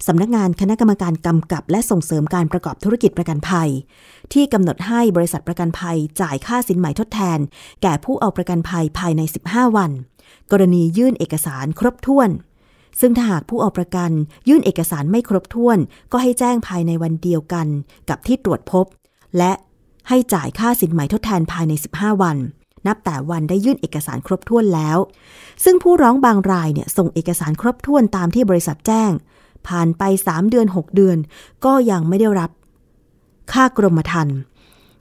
[0.06, 3.68] สำนักงานคณะกรรมการกำกับ และส่งเสริมการประกอบธุรกิจประกันภัย
[4.32, 7.38] ที่กำหนดให้บริษัทประกันภัยจ่ายค่าสินใหม่ทดแทน
[7.82, 9.90] แก่ผู้เอาประกันภัยภายใน 15 วัน
[10.52, 12.30] กรณียื่นเอกสารครบถ้วน
[13.00, 14.10] ซึ่งถ้าหากผู้เอาประกัน
[14.48, 15.78] ยื่นเอกสารไม่ครบถ้วน
[16.12, 17.66] ก็ให้แจ้งภายในวันเดียวกัน
[18.08, 18.86] กับที่ตรวจพบ
[19.38, 19.52] และ
[20.08, 22.36] ให้จ่ายค่าสินใหม่ทดแทนภายใน 15 วัน
[22.86, 24.98] นับแต่วันได้ยื่นเอกสารครบถ้วนแล้ว
[25.64, 29.10] ซึ่งผู้ร้องบางรายเนี่ยส่งเอกสารครบถ้วนตามที่บริษัทแจ้ง
[29.68, 31.18] ผ่านไป 3 เดือน 6 เดือน
[31.64, 32.50] ก็ยังไม่ได้รับ
[33.52, 34.36] ค่ากรมธรรม์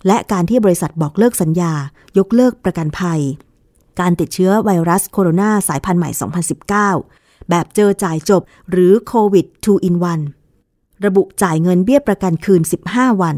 [0.08, 1.74] และการที่บริษัทบอกเลิกสัญญา
[2.18, 3.22] ยกเลิกประกันภัย
[4.00, 6.10] การติดเชื้อไวรัสโคโรนาสายพันธุ์ใหม่
[6.90, 7.19] 2019
[7.50, 9.96] แบบเจอจ่ายจบหรือโควิด 2 in
[10.52, 13.38] 1 ระบุจ่ายเงินเบี้ยประกันคืน 15 วัน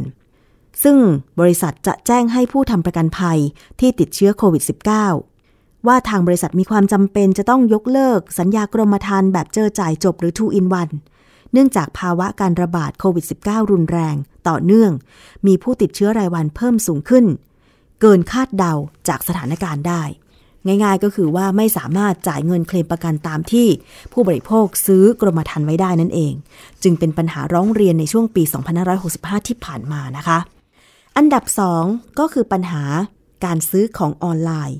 [0.83, 0.97] ซึ่ง
[1.39, 3.39] บริษัทจะแจ้งให้ผู้ทำประกันภัย
[3.79, 4.63] ที่ติดเชื้อโควิด
[5.25, 10.65] -19 ว่าทางบริษัทมีความจำเป็นจะต้องยกเลิกสัญญากรมธรรม์แบบเจอจ่ายจบหรือ 2 in
[11.09, 14.15] 1 เนื่องจากภาวะการระบาดโควิด -19 รุนแรง
[14.47, 14.91] ต่อเนื่อง
[15.47, 17.25] มีผู้ติดเชื้อรายวันเพิ่มสูงขึ้น
[18.01, 18.73] เกินคาดเดา
[19.07, 20.03] จากสถานการณ์ได้
[20.67, 23.67] ง่าย ๆ ก็คือว่าไม่สามารถจ่ายเงินเคลมประกันตามที่
[24.13, 26.33] ผู้บริโภคซื้อกรมธรรม์ไว้ได้นั่นเอง
[26.83, 28.43] จึงเป็นปัญหาร้องเรียนในช่วงปี
[28.95, 30.39] 2565 ที่ผ่านมานะคะ
[31.17, 31.43] อันดับ
[31.81, 32.83] 2 ก็คือปัญหา
[33.45, 34.77] การซื้อของออนไลน์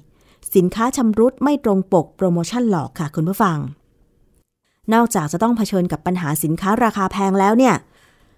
[0.55, 3.57] สินค้าชำรุดไม่ตรงปกโปรโมชั่นหลอกค่ะคุณผู้ฟัง
[4.93, 7.75] นอกจากจะต้องเผชิญกับปัญหาสินค้าราคาแพงแล้วเนี่ย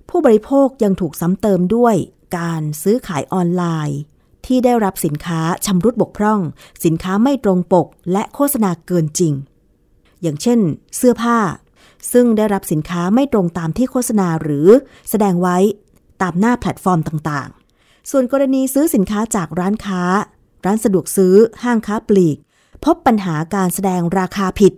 [0.10, 1.96] ผู้บริโภคยังถูกซ้ำเติมด้วย
[2.38, 4.00] การซื้อขายออนไลน์
[4.48, 6.40] ที่ได้รับสินค้าชำรุดบกพร่อง
[6.86, 9.34] สินค้าไม่ตรงปกและโฆษณาเกินจริง
[10.22, 10.60] อย่างเช่น
[10.98, 11.40] เสื้อผ้า
[12.12, 14.68] ซึ่งได้รับสินค้าไม่ตรงตามที่โฆษณาหรือ
[15.10, 15.58] แสดงไว้
[16.22, 20.02] ตามหน้าแพลตฟอร์มต่างๆ ส่วนกรณีซื้อสินค้าจากร้านค้า
[20.66, 22.38] ร้านสะดวกซื้อ ห้างค้าปลีก
[22.86, 24.74] พบปัญหาการแสดงราคาผิด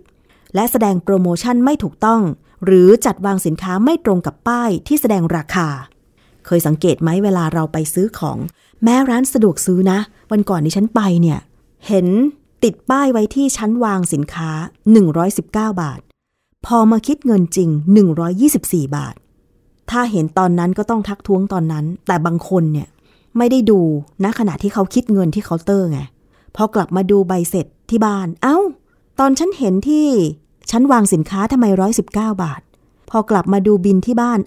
[0.54, 2.22] และแสดงโปรโมชั่นไม่ถูกต้อง
[2.64, 5.68] หรือจัดวางสินค้าไม่ตรงกับป้ายที่แสดงราคา
[6.46, 8.38] เคยสังเกตไหมเวลาเราไปซื้อของ
[8.84, 9.98] แม้ร้านสะดวกซื้อนะ
[10.30, 11.38] วันก่อนที่ฉันไปเนี่ย
[11.86, 12.06] เห็น
[12.64, 14.50] ติดป้ายไว้ที่ชั้นวางสินค้า
[15.16, 16.00] 119 บาท
[16.66, 17.70] พอมาคิดเงินจริง
[18.32, 19.14] 124 บาท
[19.90, 22.88] ถ้าเห็นตอนนั้นก็ต้องทักท้วงตอนนั้น แต่บางคนเนี่ย
[23.36, 23.80] ไม่ได้ดู
[24.24, 26.00] ณขณะที่เขาคิดเงินที่เคาน์เตอร์ไง
[26.56, 28.58] พอกลับมาดูใบเสร็จที่บ้าน เอา้า
[29.18, 30.06] ตอนฉันเห็นที่
[30.70, 31.66] ชั้นวางสินค้าทำไม
[32.02, 32.60] 119 บาท
[33.10, 34.40] พอกลับมาดูบินที่บ้าน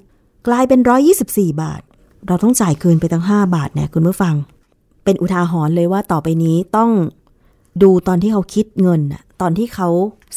[0.47, 0.79] กลายเป็น
[1.21, 1.81] 124 บาท
[2.27, 4.36] เราต้องจ่ายเกินไปตั้ง 5 บาทเนี่ยคุณผู้ฟัง
[5.03, 6.91] เป็นอุทาหรณ์เลยว่าต่อไปนี้ต้อง
[7.84, 9.01] ดูตอนที่เขาคิดเงิน
[9.41, 9.89] ตอนที่เขา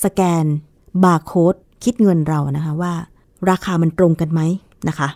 [0.04, 0.44] สแกน
[1.04, 2.92] บาร์โค้ดคิดเงินเรานะคะว่า
[3.50, 4.40] ราคามันตรงกันไหม
[4.88, 5.08] นะคะ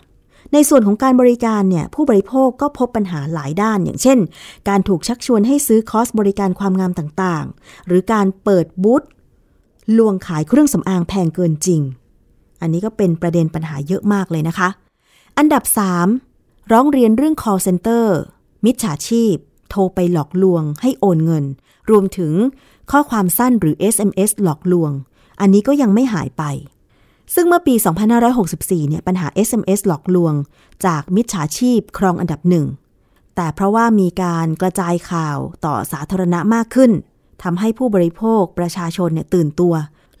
[0.53, 4.17] ในส่วนของการบริการเนี่ยผู้บริโภคก็พบปัญหาหลายด้าน อย่างเช่น
[4.69, 9.03] การถูกชักชวนให้ซื้อคอสบริการความงามต่างๆ หรือการเปิดบูธ
[9.97, 11.81] ลวงขายเครื่องสำอางแพงเกินจริง
[12.61, 14.69] อันนี้ก็เป็นประเด็นปัญหาเยอะมากเลยนะคะ
[15.37, 15.63] อันดับ
[15.99, 16.26] 3
[16.71, 18.05] ร้องเรียนเรื่อง call center
[18.65, 19.35] มิจฉาชีพ
[19.69, 21.45] โทรไปหลอกลวง ให้โอนเงิน
[21.89, 22.33] รวมถึง
[22.91, 24.91] ข้อความสั้นหรือ SMS หลอกลวง
[25.39, 26.43] อันนี้ก็ยังไม่หายไป
[27.33, 27.75] ซึ่งเมื่อปี
[28.31, 30.33] 2564 เนี่ยปัญหา SMS หลอกลวง
[30.85, 32.65] จากมิจฉาชีพครองอันดับหนึ่ง
[33.35, 36.91] แต่เพราะว่ามีการกระจายข่าวต่อสาธารณะมากขึ้น
[37.43, 39.73] ทำให้ผู้บริโภคประชาชนเนี่ยตื่นตัว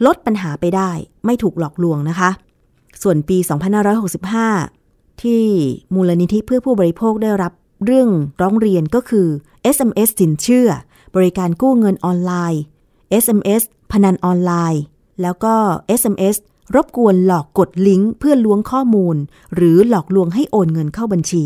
[0.05, 0.91] ลดปัญหาไปได้
[1.25, 2.29] ไม่ถูกหลอกลวงนะคะ
[3.01, 3.37] ส่วนปี
[4.27, 4.76] 2565
[5.23, 5.43] ที่
[5.93, 7.53] มูลนิธิเพื่อผู้บริโภคได้รับ
[7.85, 8.09] เรื่อง
[8.41, 9.27] ร้องเรียนก็คือ
[9.75, 10.69] SMS สินเชื่อ
[11.15, 12.61] บริการกู้เงินออนไลน์
[13.23, 14.81] SMS พนันออนไลน์
[15.21, 15.55] แล้วก็
[16.01, 16.35] SMS
[16.75, 19.15] รบกวนหลอกกดลิงก์เพื่อล้วงข้อมูล
[19.55, 21.45] หรือหลอกลวงให้โอนเงินเข้าบัญชี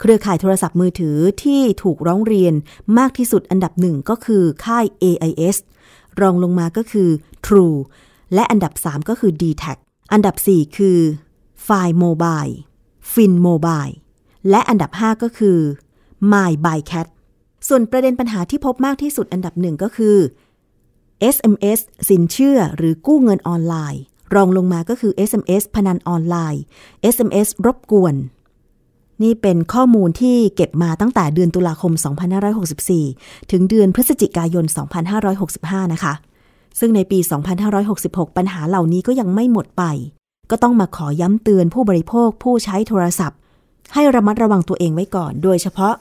[0.00, 2.54] เครือข่ายโทรศัพท์มือถือที่ถูกร้องเรียน
[2.98, 5.56] มากที่สุดอันดับหนึ่งก็คือค่าย AIS
[6.20, 7.08] รองลงมาก็คือ
[7.46, 7.76] True
[8.34, 9.64] และอันดับ 3 ก็คือ d t แท
[10.12, 10.98] อันดับ 4 คือ
[11.66, 12.44] f i โมบาย
[13.12, 13.94] Fin Mobile
[14.50, 15.58] และอันดับ 5 ก็คือ
[16.32, 17.06] My by Cat
[17.68, 20.16] ส่วนประเด็นปัญหาที่พบมากที่สุดอันดับหนึ่งก็คือ
[21.36, 24.02] SMS สินเชื่อหรือกู้เงินออนไลน์
[24.34, 26.62] รองลงมาก็คือ SMS พนันออนไลน์
[27.14, 28.14] SMS รบกวน
[29.22, 31.92] นี่เป็นข้อมูลที่เก็บมาตั้งแต่เดือนตุลาคม
[32.72, 34.64] 2564 ถึงเดือนพฤศจิกายน
[35.28, 36.14] 2565 นะคะ
[36.78, 37.18] ซึ่งในปี
[37.78, 39.82] 2566 ปัญหาเหล่านี้ก็ยังไม่หมดไป
[40.50, 43.38] ก็ต้องมาขอย้ำเตือนผู้บริโภคผู้ใช้โทรศัพท์
[43.94, 45.94] ให้ระมัดระวังตัวเองไว้ก่อน โดยเฉพาะ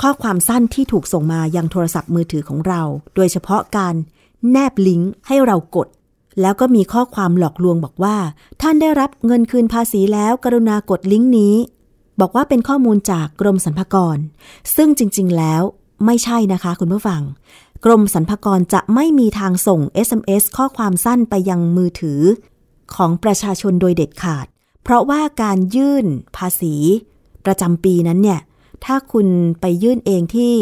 [0.00, 2.82] ข้อความสั้นที่ถูกส่งมายังโทรศัพท์มือถือของเรา
[3.14, 3.94] โดยเฉพาะการ
[4.50, 5.88] แนบลิงก์ให้เรากด
[6.40, 8.16] แล้วก็มีข้อความหลอกลวงบอกว่า
[8.62, 11.54] ท่านได้รับเงินคืนภาษีแล้ว กรุณากดลิงก์นี้
[12.20, 14.16] บอกว่าเป็นข้อมูลจากกรมสรรพากร
[14.76, 15.62] ซึ่งจริง ๆ แล้ว
[16.06, 17.22] ไม่ใช่นะคะ คุณผู้ฟัง
[17.84, 22.20] กรมสรรพากรจะไม่มีทางส่ง SMS ข้อความสั้นไปยังมือถือ
[22.94, 24.46] ของประชาชนโดยเด็ดขาด
[24.82, 26.74] เพราะว่าการยื่นภาษี
[27.46, 28.40] ประจำปีนั้นเนี่ย
[28.84, 29.26] ถ้าคุณ
[29.60, 30.54] ไปยื่นเองที่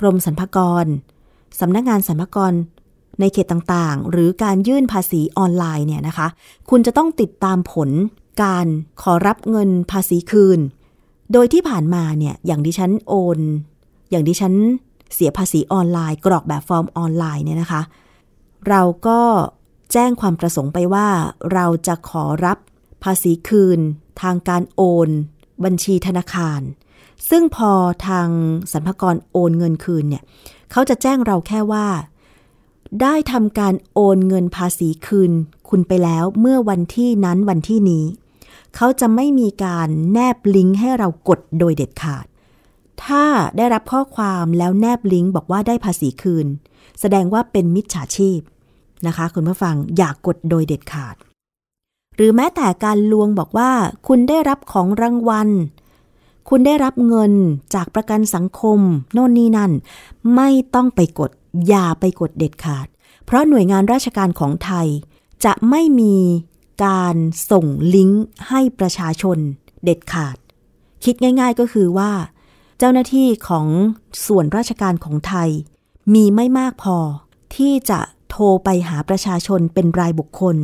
[0.00, 0.86] กรมสรรพากร
[1.60, 2.52] สำนักงานสรรพากร
[3.20, 6.28] ในเขตต่างๆ หรือการยื่นภาษีออนไลน์เนี่ยนะคะ
[6.70, 7.90] คุณจะต้องติดตามผล
[8.42, 8.66] การ
[9.02, 10.60] ขอรับเงินภาษีคืน
[11.32, 13.38] โดยที่ผ่านมาเนี่ย อย่างดิฉันโอน
[14.10, 14.54] อย่างดิฉัน
[15.14, 17.82] เสียภาษีออนไลน์ กรอกแบบฟอร์มออนไลน์เนี่ยนะคะ
[18.68, 19.20] เราก็
[19.92, 21.08] แจ้งความประสงค์ไปว่า
[21.52, 22.58] เราจะขอรับ
[23.02, 23.80] ภาษีคืน
[24.22, 25.08] ทางการโอน
[25.64, 26.60] บัญชีธนาคาร
[27.30, 27.72] ซึ่งพอ
[28.06, 28.28] ทาง
[28.72, 30.22] สรรพากรโอนเงินคืนเนี่ย
[30.70, 31.88] เขาจะแจ้งเราแค่ว่า
[33.02, 35.32] ได้ทำการโอนเงินภาษีคืน
[35.68, 38.04] คุณไปแล้วเมื่อวันที่นั้นวันที่นี้
[38.76, 42.26] เขาจะไม่มีการแนบลิงก์ให้เรากดโดยเด็ดขาด
[43.04, 43.24] ถ้า
[43.56, 46.46] ได้รับข้อความแล้วแนบลิงก์บอกว่าได้ภาษีคืน
[47.00, 48.40] แสดงว่าเป็นมิจฉาชีพ
[49.06, 51.16] นะคะ คุณผู้ฟังอย่ากกดโดยเด็ดขาด
[52.16, 53.70] หรือแม้แต่การลวงบอกว่า
[54.08, 55.48] คุณได้รับของรางวัล
[56.48, 57.32] คุณได้รับเงิน
[57.74, 58.78] จากประกันสังคม
[59.12, 59.72] โน่นนี่นั่น
[60.34, 61.30] ไม่ต้องไปกด
[61.68, 62.86] อย่าไปกดเด็ดขาด
[63.24, 64.86] เพราะหน่วยงานราชการของไทย
[65.44, 66.16] จะไม่มี
[66.84, 67.16] การ
[67.50, 69.38] ส่งลิงก์ให้ประชาชน
[69.84, 70.36] เด็ดขาด
[71.04, 72.12] คิดง่ายๆก็คือว่า
[72.78, 73.66] เจ้าหน้าที่ของ
[74.26, 75.50] ส่วนราชการของไทย
[76.14, 76.96] มีไม่มากพอ
[77.56, 80.56] ที่จะ โทรไปหาประชาชนเป็นรายบุคคล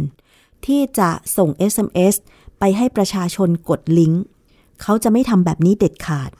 [0.67, 2.15] ที่จะส่ง SMS
[2.59, 4.23] ไปให้ประชาชนกดลิงก์
[4.83, 6.31] เขาจะไม่ทำแบบนี้เด็ดขาด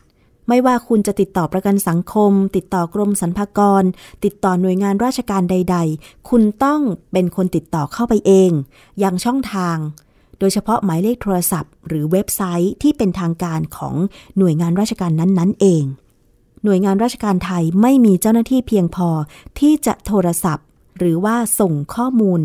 [0.49, 3.85] ไม่ว่าคุณจะติดต่อประกันสังคม ติดต่อกรมสรรพากร
[4.25, 6.81] ติดต่อหน่วยงานราชการใด ๆ คุณต้อง
[7.13, 8.51] เป็นคนติดต่อเข้าไปเอง
[9.01, 9.77] อยังช่องทาง
[10.39, 13.95] โดยเฉพาะหมายเลขโทรศัพท์ หรือเว็บไซต์ที่เป็นทางการของ
[14.39, 15.85] หน่วยงานราชการนั้นๆ เอง
[16.65, 19.09] หน่วยงานราชการไทยไม่มีเจ้าหน้าที่เพียงพอ
[19.59, 20.67] ที่จะโทรศัพท์
[20.99, 22.41] หรือว่าส่งข้อมูล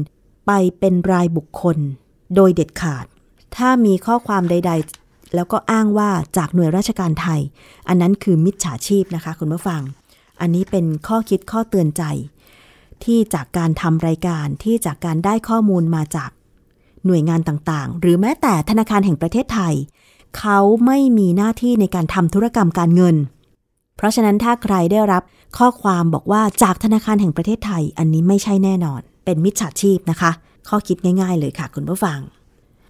[0.48, 1.78] ไปเป็นรายบุคคล
[2.36, 3.06] โดยเด็ดขาด
[3.56, 4.72] ถ้ามีข้อความใด
[5.04, 7.42] ๆ แล้วก็อ้างว่าจากหน่วยราชการไทย
[7.88, 9.82] อันนั้นคือมิจฉาชีพนะคะ คุณผู้ฟัง
[10.42, 12.04] อันนี้เป็นข้อคิดข้อเตือนใจ
[13.04, 16.32] ที่จากการทำรายการที่จากการได้ข้อมูลมาจาก
[17.06, 19.74] หน่วยงานต่างๆ หรือแม้แต่ธนาคารแห่งประเทศไทย
[20.40, 23.16] เขาไม่มีหน้าที่ในการทำธุรกรรมการเงิน
[24.02, 25.24] เพราะฉะนั้นถ้าใครได้รับ
[25.58, 30.32] ข้อความบอกว่าจากธนาคารแห่งประเทศไทย อันนี้ไม่ใช่แน่นอน เป็นมิจฉาชีพนะคะ
[30.70, 32.20] ข้อคิดง่าย ๆ เลยค่ะคุณผู้ฟัง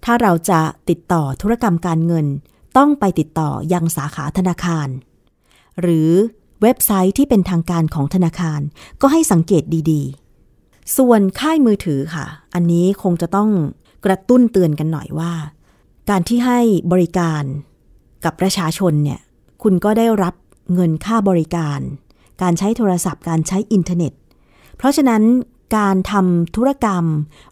[0.04, 2.26] ถ้าเราจะติดต่อธุรกรรมการเงิน
[2.76, 4.88] ต้องไปติดต่อยังสาขาธนาคาร
[5.80, 6.10] หรือ
[6.62, 8.60] เว็บไซต์ที่เป็นทางการของธนาคาร
[9.00, 13.50] ก็ให้สังเกตดีๆ ส่วนค่ายมือถือค่ะ อันนี้คงจะต้อง
[14.04, 15.32] กระตุ้นเตือนกันหน่อยว่า
[16.10, 16.60] การที่ให้
[16.92, 17.42] บริการ
[18.24, 19.20] กับประชาชนเนี่ย
[19.62, 20.34] คุณก็ได้รับ
[20.74, 21.80] เงินค่าบริการ
[22.42, 24.12] การใช้โทรศัพท์ การใช้อินเทอร์เน็ต
[24.76, 25.22] เพราะฉะนั้น
[25.76, 27.04] การทำธุรกรรม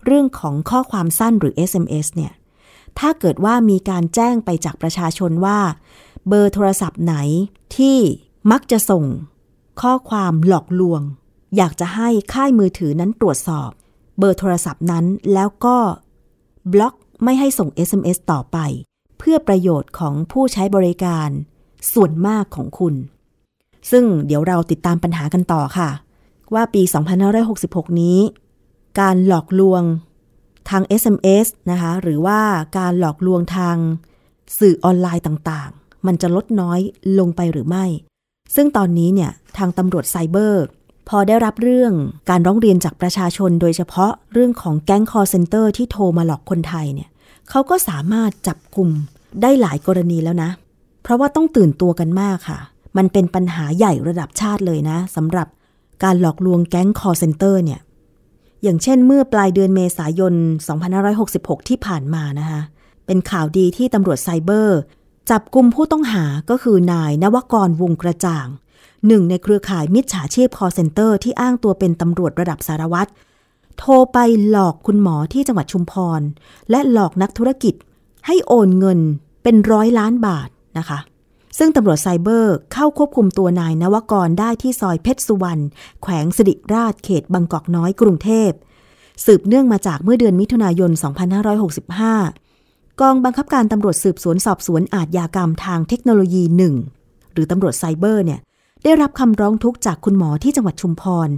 [0.05, 2.33] เรื่องของข้อความสั้นหรือ SMS เนี่ย
[2.99, 5.59] ถ้าเกิดว่ามีการแจ้งไปจากประชาชนว่า
[6.29, 7.15] เบอร์โทรศัพท์ไหน
[7.77, 7.99] ที่
[8.51, 9.05] มักจะส่ง
[9.83, 11.03] ข้อความหลอกลวง
[11.57, 13.71] อยากจะให้ค่ายมือถือนั้นตรวจสอบ
[14.19, 15.05] เบอร์โทรศัพท์นั้น
[15.35, 15.79] แล้วก็
[16.73, 18.59] บล็อกไม่ให้ส่ง SMS ต่อไป
[19.19, 21.29] เพื่อประโยชน์ของผู้ใช้บริการ
[21.93, 22.95] ส่วนมากของคุณ
[23.91, 25.91] ซึ่งเดี๋ยวเราติดตามปัญหากันต่อค่ะ
[26.55, 26.83] ว่าปี
[27.37, 28.19] 2566 นี้
[29.01, 29.83] การหลอกลวง
[30.71, 32.41] ทาง SMS นะคะ หรือว่า
[32.79, 33.77] การหลอกลวงทาง
[34.59, 35.71] สื่อออนไลน์ต่าง
[36.07, 36.81] มันจะลดน้อย
[37.19, 37.85] ลงไปหรือไม่
[38.55, 40.65] ซึ่งตอนนี้เนี่ยทางตำรวจไซเบอร์
[41.09, 41.93] พอได้รับเรื่อง
[42.31, 47.09] การร้องเรียนจากประชาชนโดยเฉพาะเรื่องของแก๊งคอลเซ็นเตอร์ที่โทรมาหลอกคนไทยเนี่ย
[47.51, 48.91] เขาก็สามารถจับกลุ่ม
[49.43, 50.51] ได้หลายกรณีแล้วนะ
[51.03, 52.61] เพราะว่าต้องตื่นตัวกันมากค่ะ
[52.97, 55.49] มันเป็นปัญหาใหญ่ระดับชาติเลยนะสำหรับ
[56.03, 57.81] การหลอกลวงแก๊งคอลเซ็นเตอร์เนี่ย
[58.63, 60.35] อย่างเช่นเมื่อปลายเดือนเมษายน
[61.01, 62.61] 2566 ที่ผ่านมานะคะ
[63.07, 64.79] เป็นข่าวดีที่ตำรวจไซเบอร์
[65.31, 68.47] จับกลุ่มผู้ต้องหาก็คือนายนวกรวงกระจ่าง
[69.07, 73.11] หนึ่งในเครือข่ายมิจฉาชีพคอลเซ็นเตอร์ที่อ้างตัวเป็นตำรวจระดับสารวัตร
[73.79, 76.21] โทรไปหลอกคุณหมอที่จังหวัดชุมพร
[76.71, 77.75] และหลอกนักธุรกิจ
[78.27, 79.01] ให้โอนเงิน
[79.43, 80.99] เป็นร้อยล้านบาท นะคะ
[81.59, 85.63] ซึ่งตำรวจไซเบอร์เข้าควบคุมตัวนายนวกรได้ที่ซอยเพชรสุวรรณ
[86.03, 88.51] แขวงสิริราชเขตบางกอกน้อยกรุงเทพ
[89.25, 90.91] สืบเนื่องมาจากเมื่อเดือนมิถุนายน
[92.17, 96.75] 2565 กองบังคับการตำรวจสืบสวนสอบสวนอาทยากรรมทางเทคโนโลยีหนึ่ง
[97.33, 98.41] หรือตำรวจไซเบอร์เนี่ย
[98.85, 101.29] ได้รับคำร้องทุกข์จากคุณหมอที่จังหวัดชุมพร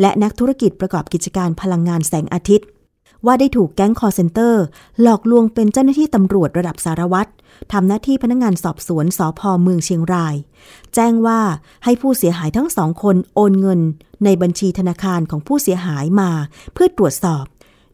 [0.00, 2.66] และนักธุรกิจประกอบกิจการพลังงานแสงอาทิตย์
[3.26, 4.64] ว่าได้ถูกแก๊งคอร์เซนเตอร์
[5.02, 7.30] หลอกลวงเป็นเจ้าหน้าที่ตำรวจระดับสารวัตร
[7.72, 10.34] ทำหน้าที่พนักงงานสอบสวนสอพอเมืองเชียงราย
[10.94, 11.40] แจ้งว่า
[11.84, 13.80] ให้ผู้เสียหายทั้งสองคนโอนเงิน
[14.24, 16.30] ในบัญชีธนาคารของผู้เสียหายมา
[16.72, 17.44] เพื่อตรวจสอบ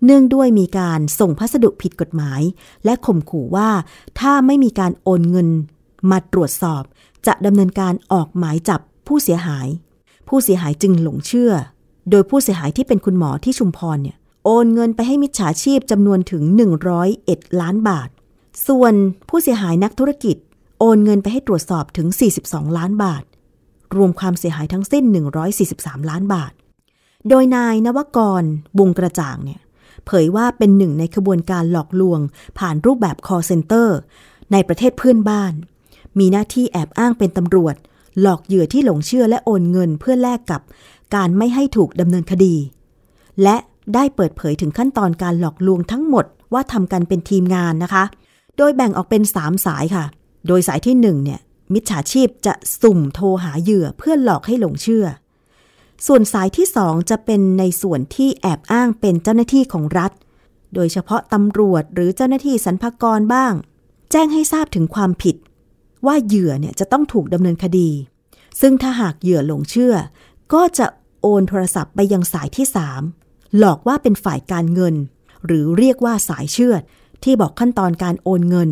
[0.05, 2.41] เนื่องด้วยมีการส่งพัสดุผิดกฎหมาย
[2.85, 3.71] และข่มขู่ว่า
[4.21, 5.49] ถ้าไม่มีการโอนเงิน
[6.11, 6.83] มาตรวจสอบ
[7.27, 9.67] จะดำเนินการออกหมายจับผู้เสียหาย
[10.29, 11.53] ผู้เสียหายจึงหลงเชื่อ
[12.11, 16.43] โดยผู้เสียหายที่เป็นคุณหมอที่ชุมพรเนี่ยโอนเงินไปให้มิจฉาชีพจำนวนถึง
[17.03, 18.09] 101 ล้านบาท
[18.67, 18.95] ส่วน
[19.29, 20.37] ผู้เสียหายนักธุรกิจ
[20.79, 22.09] โอนเงินไปให้ตรวจสอบถึง
[22.43, 23.25] 42 ล้านบาท
[23.97, 25.05] รวมความเสียหายทั้งสิ้น
[25.57, 26.53] 143 ล้านบาท
[27.29, 28.43] โดยนายนวกร
[28.79, 29.61] วงกระจ่างเนี่ย
[30.07, 32.21] เผยว่าเป็นหนึ่งในขบวนการหลอกลวง
[32.59, 33.89] ผ่านรูปแบบ call center
[34.53, 35.53] ในประเทศเพื่อนบ้าน
[36.19, 37.75] มีหน้าที่แอบอ้างเป็นตำรวจ
[38.21, 40.61] หลอกเหยื่อที่หลงเชื่อและโอนเงินเพื่อแลกกับ
[41.15, 42.55] การไม่ให้ถูกดำเนินคดี
[43.43, 43.57] และ
[43.95, 48.05] ได้เปิดเผยถึงขั้นตอนการหลอกลวงทั้งหมดว่าทำกันเป็นทีมงานนะคะ
[48.57, 50.05] โดยแบ่งออกเป็น 3 สายค่ะ
[50.47, 51.41] โดยสายที่1เนี่ย
[51.73, 55.07] มิจฉาชีพจะสุ่มโทรหาเหยื่อเพื่อหลอกให้หลงเชื่อ
[56.07, 60.13] ส่วนสายที่ 2 จะเป็นในส่วนที่แอบอ้างเป็นเจ้าหน้าที่ของรัฐ
[60.75, 63.53] โดยเฉพาะตำรวจหรือเจ้าหน้าที่สรรพากรบ้าง
[64.11, 65.37] แจ้งให้ทราบถึงความผิด
[66.07, 67.91] ว่าเหยื่อเนี่ยจะต้องถูกดำเนินคดี
[68.61, 69.95] ซึ่งถ้าหากเหยื่อหลงเชื่อ
[70.53, 70.87] ก็จะ
[71.21, 72.67] โอนโทรศัพท์ไปยังสายที่
[73.13, 74.95] 3 หลอกว่าเป็นฝ่ายการเงิน
[75.47, 76.83] หรือเรียกว่าสายเชื่อด
[77.25, 78.71] ที่บอกขั้นตอนการโอนเงิน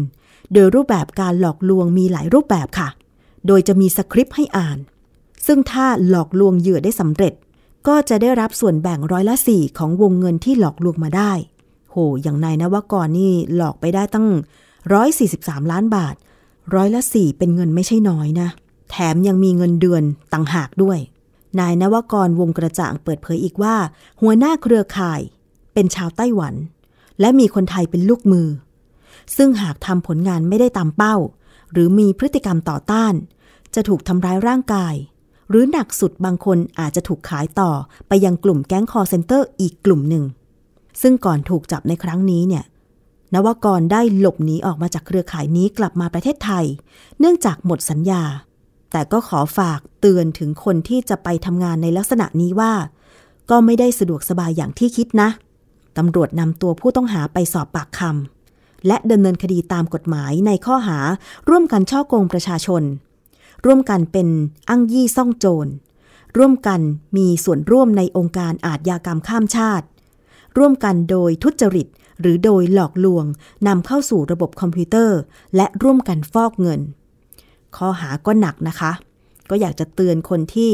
[0.53, 2.89] โดยรูปแบบการหลอกลวงมีหลายรูปแบบค่ะ
[3.47, 4.79] โดยจะมีสคริปต์ให้อ่าน
[5.47, 7.35] ซึ่งถ้าหลอกลวงเหยื่อได้สำเร็จ
[7.89, 11.33] ก็จะได้รับส่วนแบ่งร้อยละสี่ของวงเงินที่หลอกลวงมาได้
[11.91, 14.29] โห อย่างนายนวกรนี่หลอกไปได้ตั้ง
[15.01, 16.15] 143 ล้านบาท
[16.75, 18.49] ร้อยละสี่เป็นเงินไม่ใช่น้อยนะ
[18.91, 20.99] แถมยังมีเงินเดือนต่างหากด้วย
[21.61, 23.77] นายนวกรวงกระจ่างเปิดเผยอีกว่า
[24.21, 25.21] หัวหน้าเครือข่าย
[25.75, 26.55] เป็นชาวไต้หวัน
[27.21, 28.49] และมีคนไทยเป็นลูกมือ
[29.37, 31.17] ซึ่งหากทำผลงานไม่ได้ตามเป้า
[31.73, 33.15] หรือมีพฤติกรรมต่อต้าน
[33.75, 34.95] จะถูกทำร้ายร่างกาย
[35.51, 37.71] หรือหนักสุดบางคนอาจจะถูกขายต่อ
[38.09, 40.25] ไปยังกลุ่มแก๊งคอลเซ็นเตอร์อีกกลุ่มหนึ่ง
[41.03, 42.65] ซึ่งก่อนถูกจับในครั้งนี้เนี่ย
[43.35, 46.65] นวกรได้หลบหนีออกมาจากเครือข่ายนี้กลับมาประเทศไทย
[47.19, 48.23] เนื่องจากหมดสัญญา
[48.93, 52.73] แต่ก็ขอฝากเตือนถึงคนที่จะไปทำงานในลักษณะนี้ว่า
[53.51, 55.29] ก็ไม่ได้สะดวกสบายอย่างที่คิดนะ
[55.99, 60.99] ตำรวจนำตัวผู้ต้องหาไปสอบปากคำและดำเนินคดีตามกฎหมายในข้อหา
[61.49, 62.83] ร่วมกันช่อโกงประชาชน
[63.65, 64.29] ร่วมกันเป็น
[64.69, 65.71] อ้างยี่ซ่องโจร
[66.39, 66.81] ร่วมกัน
[67.17, 69.87] มีส่วนร่วมในองค์การอาทยากรรมข้ามชาติ
[70.59, 71.87] ร่วมกันโดยทุจริต
[72.21, 73.25] หรือโดยหลอกลวง
[73.67, 75.19] นำเข้าสู่ระบบคอมพิวเตอร์
[75.57, 76.81] และร่วมกันฟอกเงิน
[77.77, 78.93] ข้อหาก็หนักนะคะ
[79.51, 80.73] ก็อยากจะเตือนคนที่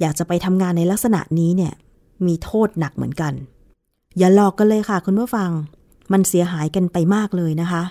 [0.00, 1.72] อยากจะไปทำงานในลักษณะนี้เนี่ย
[2.26, 3.32] มีโทษหนักเหมือนกัน
[4.18, 5.50] อย่าหลอกกันเลยค่ะคุณผู้ฟัง
[6.12, 7.82] มันเสียหายกันไปมากเลยนะคะ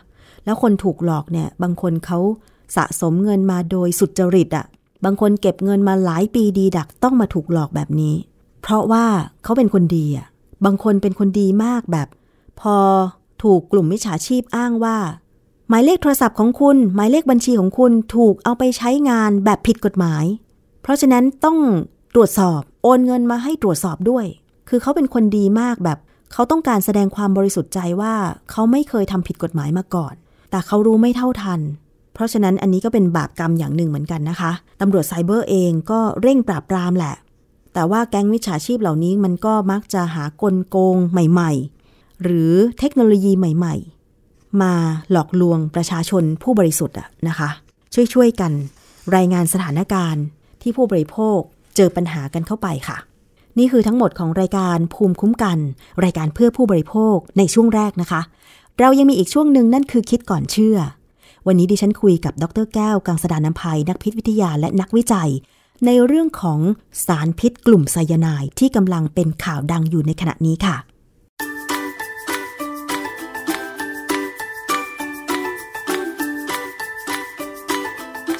[0.45, 2.19] แล้วคนถูกหลอกเนี่ย บางคนเขา
[2.75, 4.65] สะสมเงินมาโดยสุจริตอะ่ะ
[5.05, 8.15] บางคนเก็บเงินมาหลายปีดีดักต้องมาถูกหลอกแบบนี้
[8.61, 9.05] เพราะว่า
[9.43, 10.27] เขาเป็นคนดีอะ่ะ
[10.65, 12.07] บางคนเป็นคนดีมากแบบ
[12.61, 12.75] พอ
[13.43, 14.97] ถูกกลุ่มมิจฉาชีพอ้างว่า
[15.69, 20.25] หมายเลขโทรศัพท์ของคุณ หมายเลขบัญชีของคุณถูกเอาไปใช้งานแบบผิดกฎหมาย
[20.81, 21.57] เพราะฉะนั้นต้อง
[22.15, 24.25] ตรวจสอบโอนเงินมาให้ตรวจสอบด้วย
[24.69, 25.97] คือเขาเป็นคนดีมากแบบ
[26.33, 28.13] เขาต้องการแสดงความบริสุทธิ์ใจว่า
[28.51, 30.13] เขาไม่เคยทำผิดกฎหมายมาก่อน
[30.51, 31.61] แต่เขารู้ไม่เท่าทัน
[32.13, 34.51] เพราะฉะนั้นอันนี้ก็เป็นบาปกรรมอย่างหนึ่งเหมือนกันนะคะ
[34.81, 37.15] ตำรวจไซเบอร์เองก็เร่งปราบปรามแหละ
[37.73, 41.51] แต่ว่าแก๊งมิจฉาชีพเหล่านี้มันก็มักจะหากลโกงใหม่
[41.87, 43.75] ๆ หรือเทคโนโลยีใหม่
[44.19, 44.73] ๆ มา
[45.11, 47.49] หลอกลวงประชาชนผู้บริสุทธิ์อะนะคะ
[47.93, 48.51] ช่วยๆกัน
[49.15, 50.23] รายงานสถานการณ์
[50.61, 51.39] ที่ผู้บริโภค
[51.75, 52.97] เจอปัญหากันเข้าไปค่ะ
[53.59, 55.57] นี่คือทั้งหมดของรายการภูมิคุ้มกัน
[56.03, 58.21] รายการเพื่อผู้บริโภคในช่วงแรกนะคะ
[58.79, 60.77] เรายังมีอีกช่วงหนึ่งนั่นคือคิดก่อนเชื่อ
[61.47, 65.31] วันนี้ดิฉันคุยกับดรแก้ว กังสดานนภัยนักพิษวิทยาและนักวิจัย
[65.85, 66.59] ในเรื่องของ
[67.05, 70.75] สารพิษกลุ่มไซยาไนด์ที่กำลังเป็นข่าวดังอยู่ในขณะนี้ค่ะ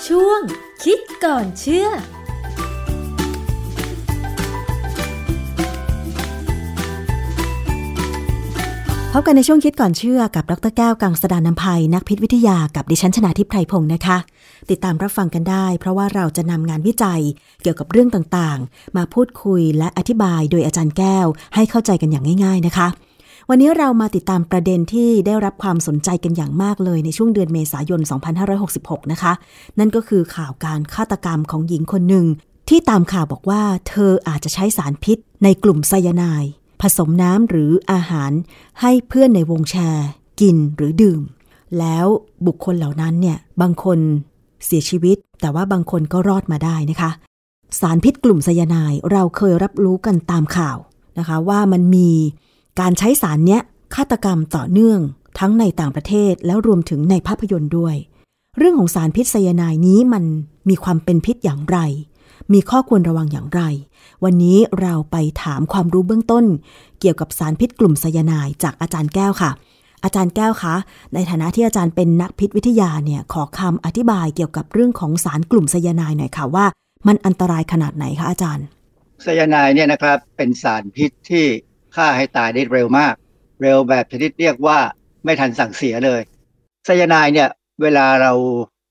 [0.08, 0.42] ช่วง
[0.84, 1.88] คิดก่อนเชื่อ
[9.14, 14.18] พบกันในช่วงคิดก่อนเชื่อกับดรแก้วกังสดานนภัย นักพิษวิทยากับดิฉันชนาทิพไพรพงศ์นะคะ
[14.70, 17.22] ติดตามรับฟังกันได้ เพราะว่าเราจะนำงานวิจัย
[17.62, 22.88] เกี่ยวกับเรื่องต่างๆ มาพูดคุยและอธิบายโดยอาจารย์แก้ว ให้เข้าใจกันอย่างง่าย ๆนะคะ
[23.50, 28.02] วันนี้เรามาติดตามประเด็นที่ได้รับความสนใจกันอย่างมากเลยในช่วงเดือนเมษายน
[28.56, 29.34] 2566 นะคะ
[29.80, 32.26] นั่นก็คือข่าวการฆาตกรรมของหญิงคนหนึ่ง
[32.70, 36.52] ที่ตามข่าวบอกว่า เธออาจจะใช้สารพิษในกลุ่มไซยาไนด์
[36.82, 38.32] ผสมน้ำหรืออาหาร
[38.82, 40.08] ให้เพื่อนในวงแชร์
[40.42, 41.22] กินหรือดื่ม
[41.80, 42.06] แล้ว
[42.48, 44.00] บุคคลเหล่านั้นเนี่ยบางคน
[44.66, 47.12] เสียชีวิต แต่ว่าบางคนก็รอดมาได้นะคะ
[47.80, 50.78] สารพิษกลุ่มไซยาไนด์เราเคยรับรู้กันตามข่าว
[51.20, 52.10] นะคะ ว่ามันมี
[52.80, 53.62] การใช้สารเนี้ย
[53.96, 55.00] ฆาตกรรมต่อเนื่อง
[55.40, 57.96] ทั้งในต่างประเทศแล้วรวมถึงในภาพยนตร์ด้วย
[58.58, 60.24] เรื่องของสารพิษไซยาไนด์นี้มัน
[60.70, 61.78] มีความเป็นพิษอย่างไร
[62.54, 63.62] มีข้อควรระวังอย่างไร
[64.24, 66.46] วันนี้เราไปถามความรู้เบื้องต้น
[67.00, 69.52] เกี่ยวกับสารพิษกลุ่มไซยาไนด์จากอาจารย์แก้วค่ะ
[70.04, 70.76] อาจารย์แก้วคะ
[71.14, 76.66] ในฐานะที่อาจารย์เป็นนักพิษวิทยาเนี่ยขอคำอธิบายเกี่ยวกับเรื่องของสารกลุ่มไซยาไนด์หน่อยค่ะว่า
[77.08, 78.66] มันอันตรายขนาดไหนคะอาจารย์
[79.22, 81.46] ไซยาไนด์เนี่ยนะครับเป็นสารพิษที่
[81.96, 83.14] ฆ่าให้ตายได้เร็วมาก
[83.62, 84.78] เร็วแบบชนิดเรียกว่า
[85.24, 86.22] ไม่ทันสั่งเสียเลย
[86.86, 87.50] ไซยาไนด์เนี่ย
[87.82, 88.32] เวลาเรา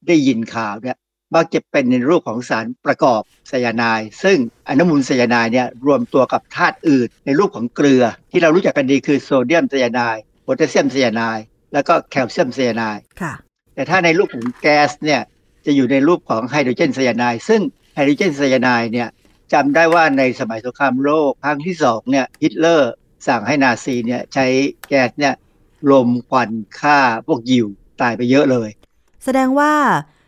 [0.07, 0.97] ได้ยินข่าวเนี่ย
[1.35, 13.33] มักจะเป็นในรูปของสารประกอบไซยาไนด์ซึ่งอนุมูลไซยาไนด์เนี่ยรวมตัวกับธาตุอื่น ในรูปของเกลือ ที่เรารู้จักกันดีคือโซเดียมไซยาไนด์โพแทสเซียมไซยาไนด์แล้วก็แคลเซียมไซยาไนด์ค่ะ
[13.75, 15.23] แต่ถ้าในรูปของแก๊สเนี่ย
[15.67, 17.61] จะอยู่ในรูปของไฮโดรเจนไซยาไนด์ซึ่ง
[17.95, 19.09] ไฮโดรเจนไซยาไนด์เนี่ย
[19.53, 22.93] จำได้ว่าในสมัยสงครามโลกครั้งที่สองเนี่ยฮิตเลอร์
[23.27, 24.47] สั่งให้นาซีเนี่ยใช้
[24.89, 25.35] แก๊สเนี่ย
[25.91, 26.51] ลมควัน
[26.81, 27.67] ฆ่าพวกยิว
[28.01, 28.69] ตายไปเยอะเลย
[29.25, 29.73] แสดงว่า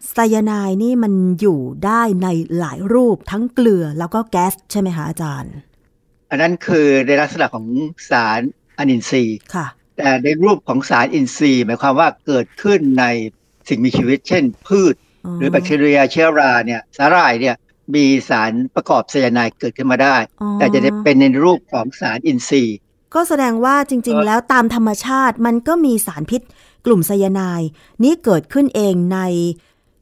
[0.08, 2.28] ไซยาไนด์นี่มันอยู่ได้ใน
[2.58, 5.54] หลายรูปทั้งเกลือแล้วก็แก๊สใช่ไหมคะอาจารย์
[6.30, 7.66] อันนั้นคือในลักษณะของ
[8.10, 8.40] สาร
[8.78, 13.04] อนินทรีย์ค่ะ แต่ในรูปของสารอินทรีย์หมายความว่าเกิดขึ้นใน
[13.68, 14.94] สิ่งมีชีวิต เช่น พืช
[15.38, 17.56] หรือแบคทีเรียเชื้อราเนี่ยสาหร่ายเนี่ย
[17.94, 22.76] มีสารประกอบไซยาไนด์เกิดขึ้นมาได้อ๋อแต่จะได้เป็นในรูปของสารอินทรีย์
[23.14, 26.40] ก็แสดงว่าจริง ๆ แล้วตามธรรมชาติมันก็มีสารพิษ
[26.86, 27.68] กลุ่มไซยาไนด์
[28.02, 29.18] นี้เกิดขึ้นเองใน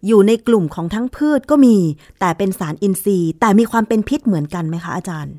[0.07, 1.77] อยู่ในกลุ่มของทั้งพืชก็มี
[2.21, 5.35] แต่เป็นสารอินทรีย์ แต่มีความเป็นพิษเหมือนกันไหมคะอาจารย์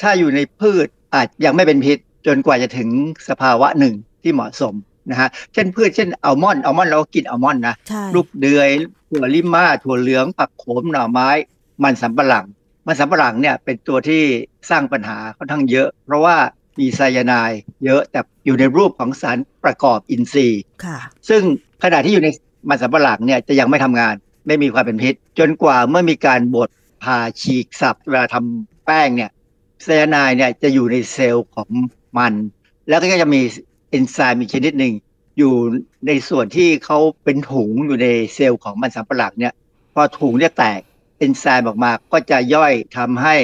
[0.00, 2.88] ถ้าอยู่ในพืชอาจยังไม่เป็นพิษจนกว่าจะถึง
[3.28, 4.74] สภาวะหนึ่งที่เหมาะสม
[5.10, 8.68] นะฮะเช่นพืชเช่นอัลมอนด์อัลมอนด์เราก็กินอัลมอนด์นะใช่ลูกเดือย
[9.10, 11.28] ถั่วลิม่าถั่วเหลืองผักโขมหน่อไม้
[11.84, 12.46] มันสำปะหลัง
[12.86, 14.22] มันสำปะหลังเนี่ยเป็นตัวที่
[14.70, 16.36] สร้างปัญหาค่อนข้างเยอะ เพราะว่า
[16.80, 21.42] มีไซยาไนด์เยอะแต่อยู่ในรูปของสารประกอบอินทรีย์ค่ะซึ่ง
[21.84, 22.28] ขณะที่อยู่ใน
[22.68, 24.14] มันสำปะหลังเนี่ยจะยังไม่ทำงาน
[24.46, 26.68] ไม่มีความเป็นพิษ จนกว่าเมื่อมีการบด
[27.02, 29.30] ผ่าฉีกสับเวลาทำแป้งเนี่ย
[29.82, 31.68] ไซยาไนด์เนี่ยจะอยู่ในเซลล์ของ
[32.18, 32.32] มัน
[32.88, 33.40] แล้วก็จะมี
[33.90, 34.92] เอนไซม์อีกชนิดหนึ่ง
[35.38, 35.54] อยู่
[36.06, 39.54] ในส่วนที่เขาเป็นถุงอยู่ในเซลล์ของมันสำปะหลังเนี่ย
[39.94, 40.80] พอถุงเนี่ยแตก
[41.18, 43.34] เอนไซม์ออกมาก็จะย่อยทำให้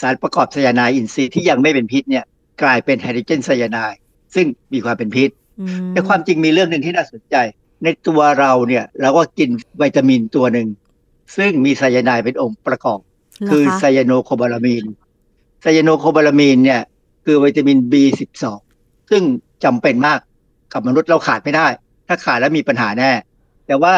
[0.00, 2.24] สารประกอบไซยาไนด์อินทรีย์ที่ยังไม่เป็นพิษเนี่ย
[2.62, 3.98] กลายเป็นไฮโดรเจนไซยาไนด์
[4.34, 5.30] ซึ่งมีความเป็นพิษ
[5.60, 7.36] อืมแต่ความจริงมีเรื่องหนึ่งที่น่าสนใจ
[7.84, 10.68] ในตัวเราเนี่ยเราก็กินวิตามินตัวหนึ่ง
[11.36, 14.84] ซึ่งมีไซยาไนด์เป็นองค์ประกอบเหรคือไซยาโนโคบาลามีน
[15.62, 16.82] ไซยาโนโคบาลามีนเนี่ย
[17.24, 18.44] คือวิตามิน B12
[19.10, 19.22] ซึ่ง
[19.64, 20.20] จำเป็นมาก
[20.72, 21.66] กับมนุษย์เราขาดไม่ได้
[22.08, 23.12] ถ้าขาดแล้วมีปัญหาแน่
[23.66, 23.94] แต่ว่า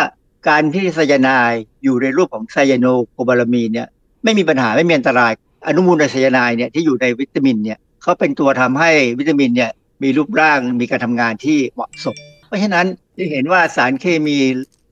[0.48, 3.88] การที่ไซยาไนด์อยู่ในรูปของไซยาโนโคบาลามีนเนี่ย
[4.24, 5.32] ไม่มีปัญหาไม่มีอันตราย
[5.66, 9.70] อนุมูลไซยาไนด์เนี่ยที่อยู่ในวิตามินเนี่ยเขาเป็นตัวทำให้วิตามินเนี่ย
[10.02, 12.16] มีรูปร่างมีการทำงานที่เหมาะสม
[12.46, 12.86] เพราะฉะนั้น
[13.18, 14.36] จะเห็นว่าสารเคมี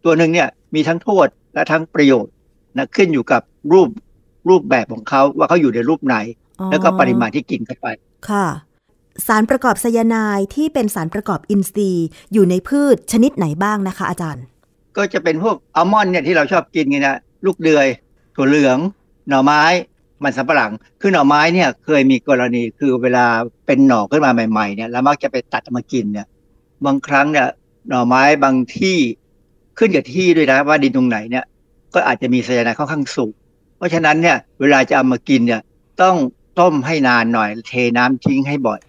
[0.05, 2.33] ตัวหนึ่งเนี่ยมีทั้งโทษและทั้งประโยชน์
[2.77, 3.89] นะขึ้นอยู่กับรูป
[4.49, 6.17] รูปแบบของเขาว่าเขาอยู่ในรูปไหน
[6.61, 7.87] อ๋อแล้วก็ปริมาณที่กินเข้าไป
[8.29, 8.47] ค่ะ
[9.27, 14.45] สารประกอบไซยาไนด์ที่เป็นสารประกอบอินทรีย์ อยู่ในพืชชนิดไหนบ้างนะคะ อาจารย์
[14.97, 17.87] ก็จะเป็นพวกอัลมอนด์เนี่ยที่เราชอบกินกันนะลูกเดือย
[18.37, 18.79] ถั่วเหลือง
[19.29, 19.63] หน่อไม้
[20.25, 23.27] มันสำปะหลัง คือหน่อไม้เนี่ยเคยมีกรณีคือเวลา
[23.67, 26.27] เป็นหน่อขึ้นมาใหม่ๆเนี่ยแล้วมักจะไปตัดเอามากินเนี่ย
[26.85, 27.47] บางครั้งเนี่ย
[27.89, 28.99] หน่อไม้บางที่
[29.79, 31.45] ขึ้นกับที่ด้วยนะว่าดินตรงไหนเนี่ย
[31.95, 33.33] ก็อาจจะมีไซยาไนด์ค่อนข้างสูง
[33.77, 35.63] เพราะฉะนั้นเนี่ย เวลาจะเอามากินเนี่ย
[36.03, 36.17] ต้อง
[36.61, 38.81] ต้มให้นานหน่อย เทน้ำทิ้งให้บ่อย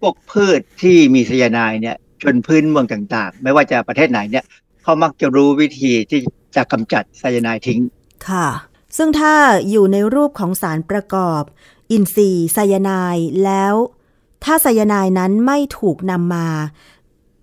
[0.00, 4.44] พวกพืชที่มีไซยาไนด์เนี่ย ชนพื้นเมืองต่างๆ ไม่ว่าจะประเทศไหนเนี่ย
[4.82, 6.20] เขามักจะรู้วิธีที่
[6.56, 7.80] จะกำจัดไซยาไนด์ทิ้ง
[8.28, 8.48] ค่ะ
[8.96, 9.34] ซึ่งถ้า
[9.70, 11.42] อยู่ในรูปของสารประกอบ
[11.90, 13.74] อินทรีย์ไซยาไนด์แล้ว
[14.44, 16.48] ถ้าไซยาไนด์นั้นไม่ถูกนำมา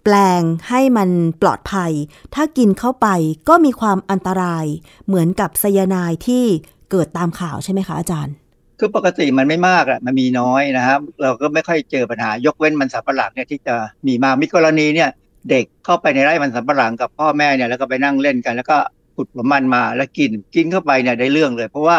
[0.05, 1.09] แปลงให้มัน
[1.41, 1.91] ปลอดภัย
[2.35, 3.07] ถ้ากินเข้าไป
[3.49, 4.65] ก็มีความอันตราย
[5.07, 6.43] เหมือนกับไซยาไนด์ที่
[6.91, 8.35] เกิดตามข่าวใช่ไหมคะอาจารย์
[8.79, 13.75] คือปกติมันไม่มากอะมันมีน้อยนะครับ เราก็ไม่ค่อยเจอปัญหายกเว้นมันสับปะหลังเนี่ยที่จะ
[14.07, 15.09] มีมามีกรณีเนี่ย
[15.49, 18.77] เด็กเข้าไปในไร่มันสับปะหลังกับพ่อแม่เนี่ยแล้วก็ไปนั่งเล่นกัน แล้วก็
[19.15, 21.97] ขุดหัวมันมาแล้วกินกินเข้าไปเนี่ยได้เรื่องเลย เพราะว่า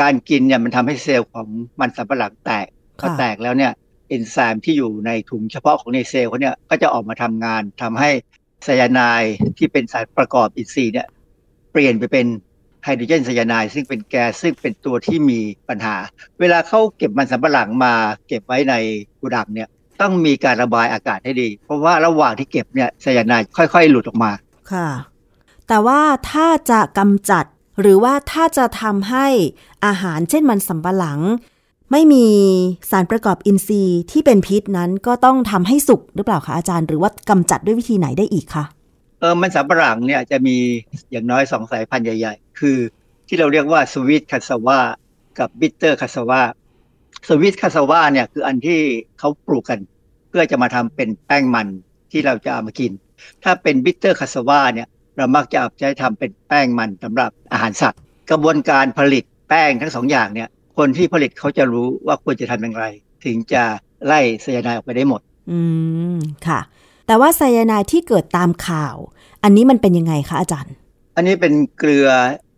[0.00, 1.46] การกินเนี่ยมันทำให้เซลล์ของ
[1.80, 2.66] มันสับปะหลังแตก
[3.00, 3.72] พอแตกแล้วเนี่ย
[4.08, 8.10] เอนไซม์ที่อยู่ในถุงเฉพาะของในเซลล์เขาเนี่ยก็จะออกมาทำงานทำให้
[8.64, 11.06] ไซยาไนด์ที่เป็นสารประกอบอินทรีย์เนี่ย
[11.72, 12.26] เปลี่ยนไปเป็น
[12.84, 15.96] ไฮโดรเจนไซยาไนด์ซึ่งเป็นแก๊สซึ่งเป็นตัวที่มีปัญหา
[16.40, 17.92] เวลาเขาเก็บมันสำปะหลังมา
[18.28, 18.74] เก็บไว้ใน
[19.20, 19.68] กุดังเนี่ย
[20.00, 24.32] ต้องมีการระบายอากาศให้ดี เพราะว่าระหว่างที่เก็บเนี่ยไซยาไนด์ค่อย ๆ หลุดออกมา
[24.72, 24.88] ค่ะ
[25.68, 26.00] แต่ว่า
[26.30, 27.44] ถ้าจะกำจัด
[27.80, 29.26] หรือว่าถ้าจะทำให้
[29.86, 31.20] อาหารเช่นมันสำปะหลัง
[31.92, 32.26] ไม่มี
[32.90, 38.64] สารประกอบอินทรีย์ที่เป็นพิษนั้นก็ต้องทำให้สุกหรือเปล่าคะอาจารย์ หรือว่ากำจัดด้วยวิธีไหนได้อีกคะ
[39.20, 40.56] เออมันสำปะหลังเนี่ยจะมี
[41.10, 42.78] อย่างน้อยสองสายพันธุ์ใหญ่ ๆ คือ
[43.28, 44.80] ที่เราเรียกว่า sweet cassava
[45.38, 48.80] กับ bitter cassava sweet cassava เนี่ยคืออันที่
[49.18, 49.80] เขาปลูกกัน
[50.28, 51.66] เพื่อจะมาทำเป็นแป้งมัน
[52.10, 52.92] ที่เราจะเอามากิน
[53.44, 62.84] ถ้าเป็น bitter cassava เนี่ยเรามักจะเอาใช้ทำเป็นแป้งมันสำหรับอาหารสัตว์ กระบวนการผลิตแป้งทั้งสองอย่างเนี่ย คนที่ผลิตเขาจะรู้ว่าควรจะทำอย่างไร
[63.24, 63.62] ถึงจะ
[64.06, 65.20] ไล่ไซยาไนด์ออกไปได้หมด
[65.50, 65.58] อื
[66.14, 66.60] ม ค่ะ
[67.06, 68.96] แต่ว่าไซยาไนด์ที่เกิดตามข่าว
[69.44, 70.74] อันนี้มันเป็นยังไงคะอาจารย์
[71.16, 72.08] อันนี้เป็นเกลือ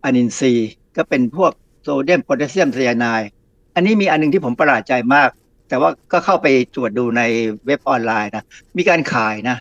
[0.03, 1.51] อนินทรีย์ก็เป็นพวก
[1.83, 3.29] โซเดียมโพแทสเซียมไซยาไนด์
[3.75, 5.29] อันนี้มีอันนึงที่ผมประหลาดใจมาก
[5.69, 7.21] แต่ว่าก็เข้าไปตรวจดูใน
[7.65, 8.43] เว็บออนไลน์นะ
[8.77, 9.57] มีการขายนะ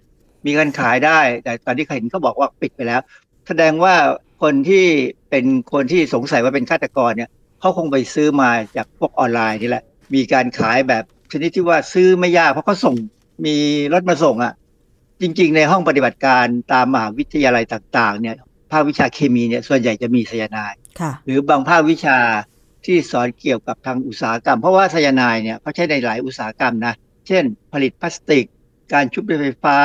[0.47, 3.01] มีการขายได้ แต่ตอนที่เห็นเขาบอกว่าปิดไปแล้ว
[3.49, 3.95] แสดงว่า
[4.43, 4.85] คนที่
[5.31, 7.31] เป็นคนที่สงสัยว่าเป็นฆาตกรเนี่ย
[7.61, 9.85] เขาคงไปซื้อมาจากพวกออนไลน์นี่แหละ
[10.15, 12.95] มีการขายแบบชนิดที่ว่าซื้อไม่ยากเพราะเขาส่ง
[13.47, 13.57] มี
[13.93, 14.53] รถมาส่งอะ่ะ
[15.23, 18.37] จริง ๆ ในห้องปฏิบัติการตามมหาวิทยาลัยต่าง ๆ เนี่ย
[18.73, 22.19] ภาควิชาเคมีเนี่ยส่วนใหญ่จะมีไซยาไนด์ค่ะหรือบางภาควิชา
[22.85, 26.95] ที่สอนเกี่ยวกับทางอุตสาหกรรม เพราะว่าไซยาไนด์เนี่ยเขาใช้ในหลายอุตสาหกรรมนะ
[27.27, 28.45] เช่น ผลิตพลาสติก
[28.93, 29.77] การชุบด้วยไฟฟ้า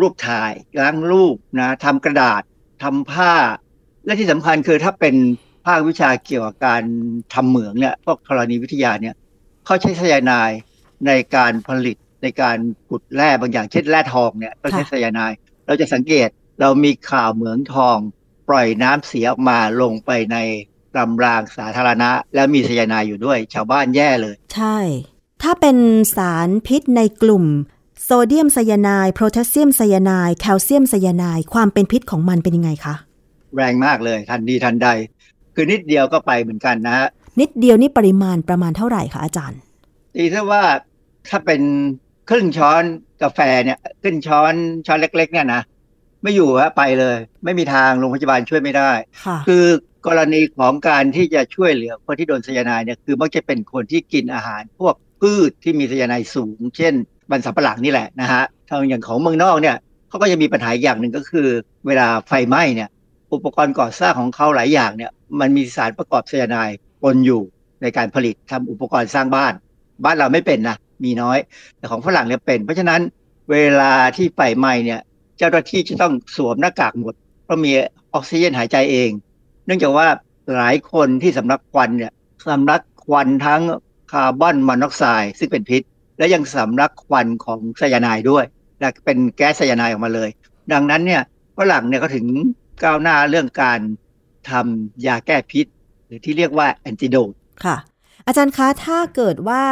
[0.00, 2.42] รูปถ่ายล้างรูปนะทำกระดาษ
[2.82, 3.34] ทำผ้า
[4.04, 5.14] และที่สำคัญคือถ้าเป็น
[5.66, 6.82] ภาควิชาเกี่ยวกับการ
[7.34, 9.14] ทำเหมืองเนี่ยพวกธรณีวิทยาเนี่ย
[9.66, 10.60] เขาใช้ไซยาไนด์
[11.06, 12.56] ในการผลิตในการ
[12.88, 15.36] ขุดแร่บางอย่างเช่นแร่ทองเนี่ยก็ใช้ไซยาไนด์
[15.66, 16.28] เราจะสังเกต
[16.60, 17.98] เรามีข่าวเหมืองทอง
[18.48, 20.36] ปล่อยน้ำเสียออกมาลงไปใน
[20.96, 24.78] ลำรางสาธารณะ แล้วมีไซยาไนด์อยู่ด้วย ชาวบ้านแย่เลย ใช่
[25.42, 25.76] ถ้าเป็น
[26.16, 27.44] สารพิษในกลุ่ม
[28.02, 32.94] โซเดียมไซยาไนด์โพแทสเซียมไซยาไนด์แคลเซียมไซยาไนด์ความเป็นพิษของมันเป็นยังไงคะ
[33.56, 34.88] แรงมากเลยทันดีทันใด
[35.54, 37.08] คือนิดเดียวก็ไปเหมือนกันนะฮะ
[37.40, 39.60] นิดเดียวนี่ปริมาณประมาณเท่าไหร่คะอาจารย์
[40.14, 40.62] ตีถ้าว่า
[41.28, 41.62] ถ้าเป็น
[42.28, 42.82] ครึ่งช้อน
[43.22, 44.54] กาแฟเนี่ยครึ่งช้อน
[44.86, 45.62] ช้อนเล็ก ๆ เนี่ยนะ
[46.22, 48.90] ไม่อยู่ฮะไปเลย ไม่มีทางโรงพยาบาลช่วยไม่ได้
[49.24, 49.64] ค่ะคือ
[50.06, 56.94] กรณีของการที่จะช่วยเหลือคนที่โดนไซยาไนด์เนี่ยคือมักจะเป็นคนที่กินอาหาร พวกพืชที่มีไซยาไนด์สูง เช่น
[57.30, 59.76] มันสำปะหลังนี่แหละนะฮะทางอย่างของเมืองนอกเนี่ย
[60.08, 61.46] เขาก็จะมีปัญหาอย่างหนึ่งก็คือ
[61.86, 62.88] เวลาไฟไหม้เนี่ย
[63.34, 65.10] อุปกรณ์ก่อสร้างของเขาหลายอย่างเนี่ย
[65.40, 67.42] มันมีสารประกอบไซยาไนด์ปนอยู่
[67.82, 69.52] ในการผลิตทำอุปกรณ์สร้างบ้าน
[70.04, 71.38] บ้านเราไม่เป็นนะมีน้อย
[71.78, 73.00] แต่ของฝรั่งเนี่ยเป็น เพราะฉะนั้น
[73.52, 75.00] เวลาที่ไฟไหม้เนี่ย
[75.38, 77.14] เจ้าหน้าที่จะต้องสวมหน้ากากหมด
[77.44, 77.72] เพราะมี
[78.14, 79.10] ออกซิเจนหายใจเอง
[79.66, 80.06] เนื่องจากว่า
[80.54, 82.12] หลายคนที่สำลักควันเนี่ย
[82.48, 83.62] สำลักควันทั้ง
[84.12, 85.82] คาร์บอนมอนอกไซด์ซึ่งเป็นพิษ
[86.18, 88.44] และยังสำลักควันของไซยาไนด์ด้วย
[88.80, 90.28] และเป็นแก๊สไซยาไนด์ออกมาเลย
[90.72, 91.22] ดังนั้นเนี่ย
[91.58, 92.26] ฝรั่งเนี่ยเขาถึง
[92.82, 93.80] ก้าวหน้าเรื่องการ
[94.50, 95.66] ทำยาแก้พิษ
[96.06, 97.30] หรือที่เรียกว่าแอนติโดด
[97.64, 97.76] ค่ะ
[98.26, 99.62] อาจารย์คะถ้าเกิดว่า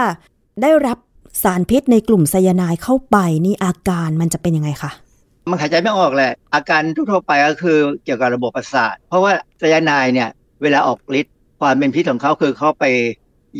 [0.63, 0.99] ได้รับ
[1.43, 4.91] สารพิษในกลุ่มไซยาไนด์เข้าไปนี่อาการมันจะเป็นยังไงคะ
[5.51, 10.31] มันหายใจไม่ออกแหละ อาการทั่วๆไปก็คือเกี่ยวกับระบบประสาท เพราะว่าไซยาไนด์เนี่ย
[10.63, 12.85] เวลาออกฤทธิ์ความเป็นพิษของเขาคือเขาไป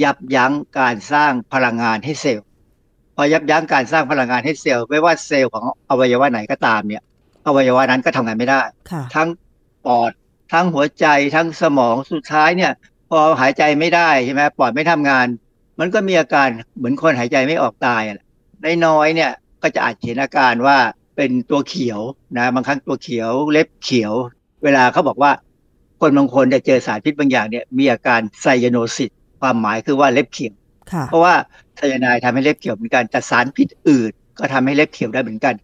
[0.03, 2.47] ยับยั้งการสร้างพลังงานให้เซลล์
[3.17, 7.03] พอยับยั้งการสร้างพลังงานให้เซลล์ไม่ว่าเซลล์ของอวัยวะไหนก็ตามเนี่ย
[7.47, 9.29] อวัยวะนั้นก็ทำงานไม่ได้ค่ะทั้ง
[9.87, 10.11] ปอด
[10.53, 12.73] ทั้งหัวใจ ทั้งสมอง สุดท้ายเนี่ย
[13.11, 15.27] พอหายใจไม่ได้ใช่ไหมปอดไม่ทำงาน
[15.81, 18.19] มันก็มีอาการเหมือนคนหายใจไม่ออกตายอะ
[18.63, 19.31] ในน้อยๆเนี่ย
[19.63, 20.79] ก็จะอาจเห็นอาการว่า
[21.17, 22.01] เป็นตัวเขียว
[22.39, 24.13] นะ บางครั้งตัวเขียว เล็บเขียว
[24.65, 25.33] เวลาเขาบอกว่า
[26.01, 30.55] คนบางคนจะเจอสารพิษบางอย่างเนี่ย มีอาการไซยาโนซิสความหมายคือว่าเล็บเขียว
[30.93, 31.35] ค่ะเพราะว่า
[31.77, 35.55] ไซยาไนด์ทำให้เล็บเขียวเหมือนกันแต่สารพิษอื่น ก็ทำให้เล็บเขียวได้เหมือนกัน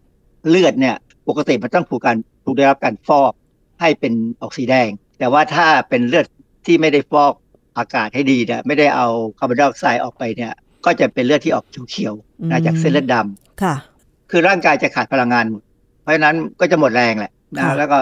[0.49, 0.95] เลือดเนี่ย
[1.29, 3.33] ปกติมันต้องถูกการถูกได้รับการฟอก
[3.81, 6.25] ให้เป็นออกสีแดง แต่ว่าถ้าเป็นเลือด
[6.65, 7.33] ที่ไม่ได้ฟอก
[7.77, 9.07] อากาศให้ดีเนี่ยไม่ได้เอา
[9.39, 10.53] คาร์บอนไดออกไซด์ออกไปเนี่ย
[10.85, 13.75] ก็จะเป็นเลือดที่ออกเขียวอืมๆนะจากเส้นเลือดดำค่ะ
[14.31, 15.63] คือร่างกายจะขาดพลังงานหมด
[16.01, 17.97] เพราะฉะนั้นก็จะหมดแรงแหละนะค่ะแล้วก็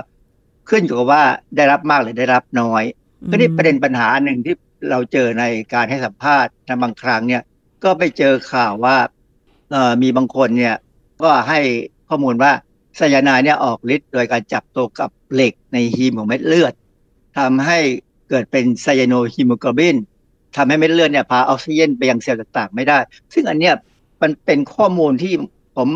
[0.69, 1.23] ขึ้นอยู่กับว่า
[1.57, 2.83] ได้รับมากหรือได้รับน้อย
[3.29, 4.55] ก็นี่ประเด็นปัญหาหนึ่งที่
[4.89, 7.43] เราเจอในการให้สัมภาษณ์ในบางครั้งเนี่ย
[7.83, 8.97] ก็ไปเจอข่าวว่า
[9.71, 10.75] เอ่อมีบางคนเนี่ย
[11.23, 11.59] ก็ให้
[12.09, 12.51] ข้อมูลว่า
[12.97, 16.73] ไซยาไนด์เนี่ยออกฤทธิ์โดยการจับตัวกับเหล็กในฮีมของเม็ดเลือด
[17.37, 17.79] ทำให้
[18.29, 19.95] เกิดเป็นไซยาโนฮีโมโกลบิน
[20.55, 22.97] ทำให้เม็ดเลือดเนี่ยพาออกซิเจนไปยังเซลล์ต่างๆ ไม่ได้
[23.33, 23.73] ซึ่งอันเนี้ย
[24.21, 25.33] มันเป็นข้อมูลที่
[25.77, 25.89] ผม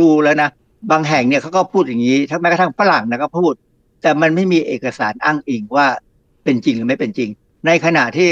[0.00, 0.50] ดูแล้วนะ
[0.90, 3.52] บางแห่งเนี่ยเขาก็พูดอย่างนี้ ทั้งแม้กระทั่งฝรั่งนะก็พูด
[4.02, 5.86] แต่มันไม่มีเอกสารอ้างอิงว่า
[6.44, 7.30] เป็นจริงหรือไม่เป็นจริง
[7.66, 8.30] ในขณะที่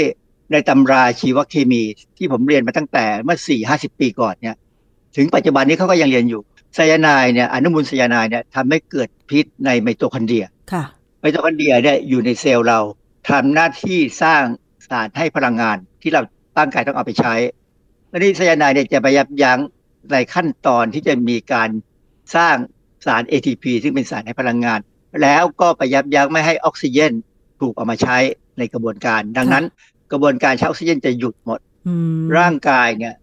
[0.51, 1.81] ในตำราชีวเคมี
[2.17, 4.55] ที่ผมเรียนมาตั้งแต่เมื่อสี่ห้าสิบปีก่อนเนี่ย
[5.15, 6.41] ถึงปัจจุบันนี้เขาก็ยังเรียนอยู่
[6.75, 10.83] ไซยาไนด์เนี่ยอนุมูลไซยาไนด์เนี่ยทำให้เกิดพิษในไมโตคอนเดรียค่ะ
[11.21, 12.79] ไมโตคอนเดรียเนี่ยอยู่ในเซลล์เรา
[13.29, 14.43] ทำหน้าที่สร้าง
[14.87, 16.21] สารให้พลังงานที่เรา
[16.57, 17.33] ร่างกายต้องเอาไปใช้
[18.09, 19.59] และนี่ไซยาไนด์เนี่ยจะไปยับยั้ง
[20.11, 21.69] ในขั้นตอนที่จะมีการ
[22.35, 22.55] สร้าง
[23.05, 24.79] สาร ATP ซึ่งเป็นสารให้พลังงาน
[25.21, 27.13] แล้วก็ไปยับยั้งไม่ให้ออกซิเจน
[27.61, 28.17] ถูกเอามาใช้
[28.57, 29.65] ในกระบวนการ ดังนั้น
[30.11, 33.13] กระบวนการใช้ออกซิเจนจะหยุดหมดอืมร่างกายเนี่ย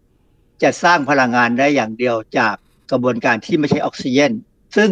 [0.62, 2.54] จะสร้างพลังงานได้อย่างเดียวจาก
[2.90, 4.32] กระบวนการที่ไม่ใช่ออกซิเจน
[4.76, 4.90] ซึ่ง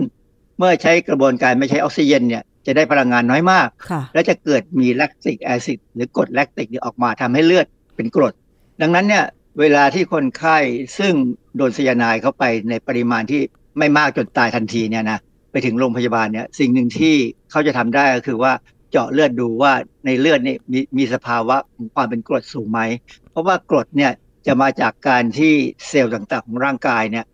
[0.59, 7.66] เมื่อใช้กระบวนการไม่ใช้ออกซิเจนเนี่ยจะได้พลังงานน้อยมากค่ะและจะเกิดมีแลคติกแอซิดหรือกรดแลคติกเนี่ยออกมาทำให้เลือด
[7.97, 8.32] เป็นกรด
[8.80, 9.24] ดังนั้นเนี่ย
[9.61, 10.59] เวลาที่คนไข้
[10.99, 11.12] ซึ่ง
[11.57, 13.42] โดนไซยาไนด์เข้าไปในปริมาณที่
[13.78, 15.18] ไม่มากจนตายทันทีเนี่ยนะ
[15.53, 17.14] ไปถึงโรงพยาบาลเนี่ยสิ่งหนึ่งที่
[17.51, 18.53] เขาจะทำได้ก็คือว่า
[18.90, 19.72] เจาะเลือดดูว่า
[20.07, 22.80] ในเลือดนี่มีมีสภาวะของความเป็นกรดสูงไหม
[23.30, 24.12] เพราะว่ากรดเนี่ย
[24.47, 25.55] จะมาจากการที่
[25.88, 27.24] เซลล์ต่างๆของร่างกายเนี่ย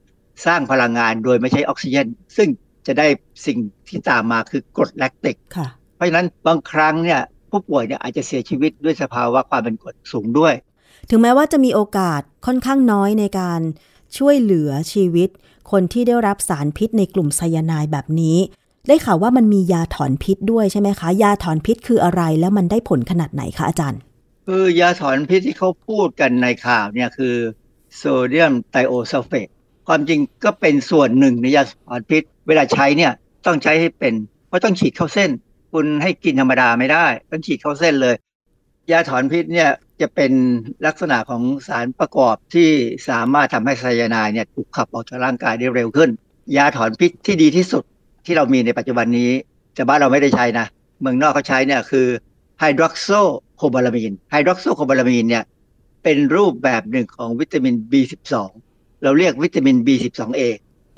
[0.46, 2.48] สร้างพลังงานโดยไม่ใช้ออกซิเจนซึ่ง
[2.86, 3.06] จะได้
[3.46, 7.20] สิ่งที่ตามมาคือกรดแลคติกค่ะเพราะฉะนั้นบางครั้งเนี่ย
[7.50, 10.54] ผู้ป่วยเนี่ยอาจจะเสียชีวิตด้วยสภาวะความเป็นกรดสูงด้วย
[11.10, 13.60] ถึงแม้ว่าจะมีโอกาสค่อนข้างน้อยในการ
[14.18, 15.28] ช่วยเหลือชีวิต
[15.70, 18.38] คนที่ได้รับสารพิษในกลุ่มไซยาไนด์แบบนี้
[18.88, 24.00] ได้ข่าวว่ามันมียาถอนพิษด้วยใช่ไหมคะ ยาถอนพิษคืออะไรแล้วมันได้ผลขนาดไหนคะอาจารย์
[24.46, 27.34] คือยาถอนพิษที่เขาพูดกันในข่าวเนี่ยคือ
[27.96, 29.48] โซเดียมไทโอซัลเฟต
[29.88, 33.12] ความจริงก็เป็นส่วนหนึ่งในยาถอนพิษ เวลาใช้เนี่ย
[33.46, 34.14] ต้องใช้ให้เป็น
[34.48, 35.30] เพราะต้องฉีดเข้าเส้น
[35.72, 38.14] คุณให้กินธรรมดาไม่ได้ ต้องฉีดเข้าเส้นเลย
[38.92, 39.70] ยาถอนพิษเนี่ย
[40.00, 40.32] จะเป็น
[40.86, 42.68] ลักษณะของสารประกอบที่
[43.08, 46.10] สามารถทำให้ไซยาไนด์เนี่ยถูกขับออกจากร่างกายได้เร็วขึ้น
[46.56, 47.84] ยาถอนพิษที่ดีที่สุด
[48.26, 49.30] ที่เรามีในปัจจุบันนี้
[49.74, 50.66] แต่บ้านเราไม่ได้ใช้นะ
[51.00, 52.06] เมืองนอกเขาใช้เนี่ยคือ
[52.58, 53.08] ไฮดรอกโซ
[53.56, 55.44] โคบาลามีนไฮดรอกโซโคบาลามีนเนี่ย
[56.04, 58.34] เป็นรูปแบบหนึ่งของวิตามิน B12
[59.02, 60.40] เราเรียกวิตามิน B12A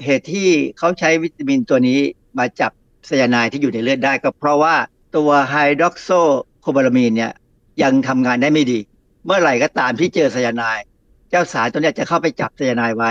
[0.05, 0.49] เหตุที่
[0.79, 1.99] เขาใช้วิตามินตัวนี้
[2.39, 2.73] มาจับ
[3.07, 4.75] ไซยาไนด์ที่อยู่ในเลือดได้ก็เพราะว่า
[5.17, 6.09] ตัวไฮดรอกโซ
[6.63, 7.33] โคบาลามีนเนี่ย
[7.83, 8.79] ยังทำงานได้ไม่ดี
[9.27, 10.85] เมื่อไหร่ก็ตามที่เจอไซยาไนด์
[11.31, 13.11] เจ้าสารตัวนี้จะเข้าไปจับไซยาไนด์ไว้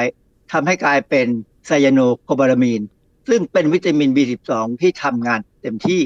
[0.52, 1.28] ทำให้กลายเป็น
[1.68, 2.82] ไซยาโนโคบาลามีน
[3.30, 6.02] ซึ่งเป็นวิตามิน B12 ที่ทำงานเต็มที่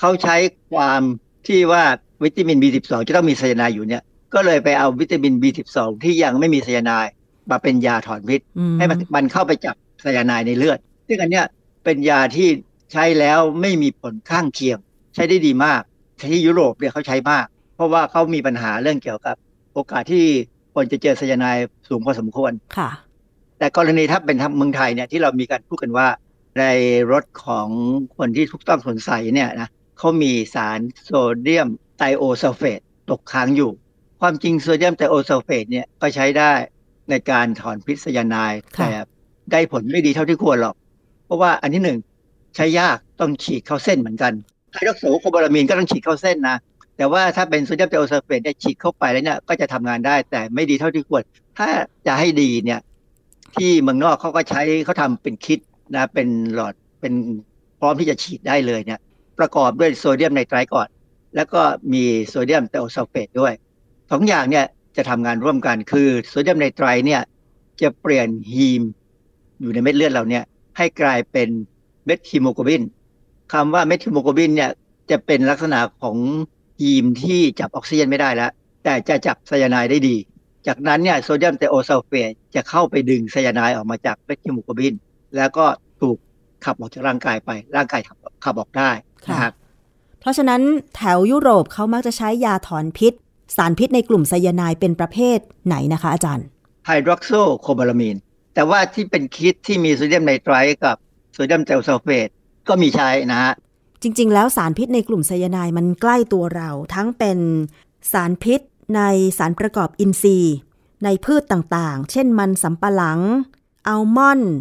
[0.00, 0.36] เขาใช้
[0.72, 1.02] ความ
[1.46, 1.84] ที่ว่า
[2.24, 4.02] วิตามิน B12 จะต้องมีไซยาไนด์อยู่เนี่ย
[4.34, 7.10] ก็เลยไปเอาวิตามิน B12 ที่ยังไม่มีไซยาไนด์
[7.50, 10.78] มาเป็นยาถอนพิษอืมให้มันมันเข้าไปจับไซยาไนด์ในเลือด
[11.08, 11.46] ซึ่งอันเนี้ย
[11.84, 12.48] เป็นยาที่
[12.92, 14.78] ใช้แล้วไม่มีผลข้างเคียง
[15.14, 15.80] ใช้ได้ดีมาก
[16.30, 19.36] ที่ยุโรปเนี่ยเขาใช้มาก เพราะว่าเขามีปัญหาเรื่องเกี่ยวกับ
[19.72, 20.24] โอกาสที่
[20.74, 22.90] คนจะเจอไซยาไนด์สูงพอสมควรค่ะ
[23.58, 26.08] แต่กรณีถ้าเป็นทางเมืองไทยเนี่ยที่เรามีการพูดกันว่า
[26.58, 26.64] ใน
[27.12, 27.68] รถของ
[28.16, 29.68] คนที่ถูกต้องสงสัยเนี่ยนะ
[29.98, 32.80] เขามีสารโซเดียมไทโอซัลเฟต
[33.10, 33.70] ตกค้างอยู่
[34.20, 36.52] ความจริงโซเดียมไทโอซัลเฟตเนี่ยก็ใช้ได้
[37.10, 38.92] ในการถอนพิษไซยาไนด์ค่ะแต่
[39.52, 40.74] ได้ผลไม่ดีเท่าที่ควรหรอก
[41.26, 41.98] เพราะว่าอันที่หนึ่ง
[42.56, 44.32] ใช้ยากต้องฉีดเข้าเส้นเหมือนกัน
[44.72, 46.56] hydroxocobalamin ก็ต้องฉีดเข้าเส้นนะ
[46.96, 51.22] แต่ว่าถ้าเป็นโซเดียมไทโอซัลเฟตเนี่ยฉีดเข้าไปแล้วเนี่ยก็จะทำงานได้แต่ไม่ดีเท่าที่ควร
[51.58, 51.68] ถ้า
[52.06, 52.80] จะให้ดีเนี่ย
[53.56, 55.58] ที่เมืองนอกเขาก็ใช้เขาทำเป็น kit
[55.94, 57.12] นะ เป็นหลอดเป็น
[57.80, 59.00] พร้อมที่จะฉีดได้เลยเนี่ย
[59.38, 60.88] ประกอบด้วยโซเดียมไนไตรท์ก่อน
[61.36, 61.60] แล้วก็
[61.92, 63.52] มีโซเดียมไทโอซัลเฟตด้วย
[64.10, 64.64] สองอย่างเนี่ย
[64.96, 67.22] จะทำงานร่วมกันคือโซเดียมไนไตรท์เนี่ย
[67.82, 68.82] จะเปลี่ยน heme
[69.60, 70.44] อยู่ในเม็ดเลือดเราเนี่ย
[70.76, 71.48] ให้กลายเป็น
[72.06, 72.82] methemoglobin
[73.52, 74.70] คำว่า methemoglobin เนี่ย
[75.10, 76.16] จะเป็นลักษณะของ
[76.80, 78.50] heme ที่จับออกซิเจนไม่ได้แล้ว
[78.84, 80.16] แต่จะจับไซยาไนด์ได้ดี
[80.66, 84.94] จากนั้นเนี่ยโซเดียมไทโอซัลเฟตจะเข้าไปดึงไซยาไนด์ออกมาจาก methemoglobin
[85.36, 85.64] แล้วก็
[86.00, 86.16] ถูก
[86.64, 88.90] ขับออกจากร่างกายไปร่างกายขับขับออกได้
[89.30, 89.52] นะครับ
[90.20, 90.62] เพราะฉะนั้น
[90.96, 93.12] แถวยุโรปเขามักจะใช้ยาถอนพิษ
[93.56, 96.46] สารพิษในกลุ่มไซยาไนด์เป็นประเภทไหนนะคะอาจารย์
[96.86, 98.16] hydroxocobalamin
[98.54, 100.96] แต่ว่าที่เป็น kit ที่มีโซเดียมไนไตรท์กับ
[101.32, 102.28] โซเดียมไทโอซัลเฟต
[102.68, 103.52] ก็มีใช้นะฮะ
[104.02, 107.38] จริง ๆ แล้วสารพิษในกลุ่มไซยาไนด์มันใกล้ตัวเรา ทั้งเป็น
[108.12, 108.60] สารพิษ
[108.96, 109.00] ใน
[109.38, 110.54] สารประกอบอินทรีย์
[111.04, 113.20] ในพืชต่างๆ เช่นมันสำปะหลัง
[113.88, 114.54] อัลมอนด์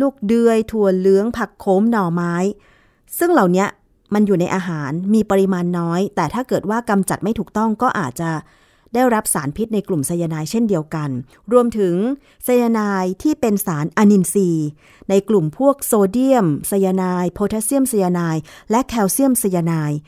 [0.00, 2.34] ลูกเดือย ถั่วเหลือง ผักโขม หน่อไม้
[3.18, 3.66] ซึ่งเหล่านี้
[4.14, 8.30] มันอยู่ในอาหารมีปริมาณน้อย แต่ถ้าเกิดว่ากำจัดไม่ถูกต้องก็อาจจะ
[8.94, 11.10] ได้รับสารพิษในกลุ่มไซยาไนด์เช่นเดียวกัน
[11.52, 11.94] รวมถึง
[12.44, 14.68] ไซยาไนด์ที่เป็นสารอนินทรีย์
[15.10, 19.98] ในกลุ่มพวกโซเดียมไซยาไนด์โพแทสเซียมไซยาไนด์และแคลเซียมไซยาไนด์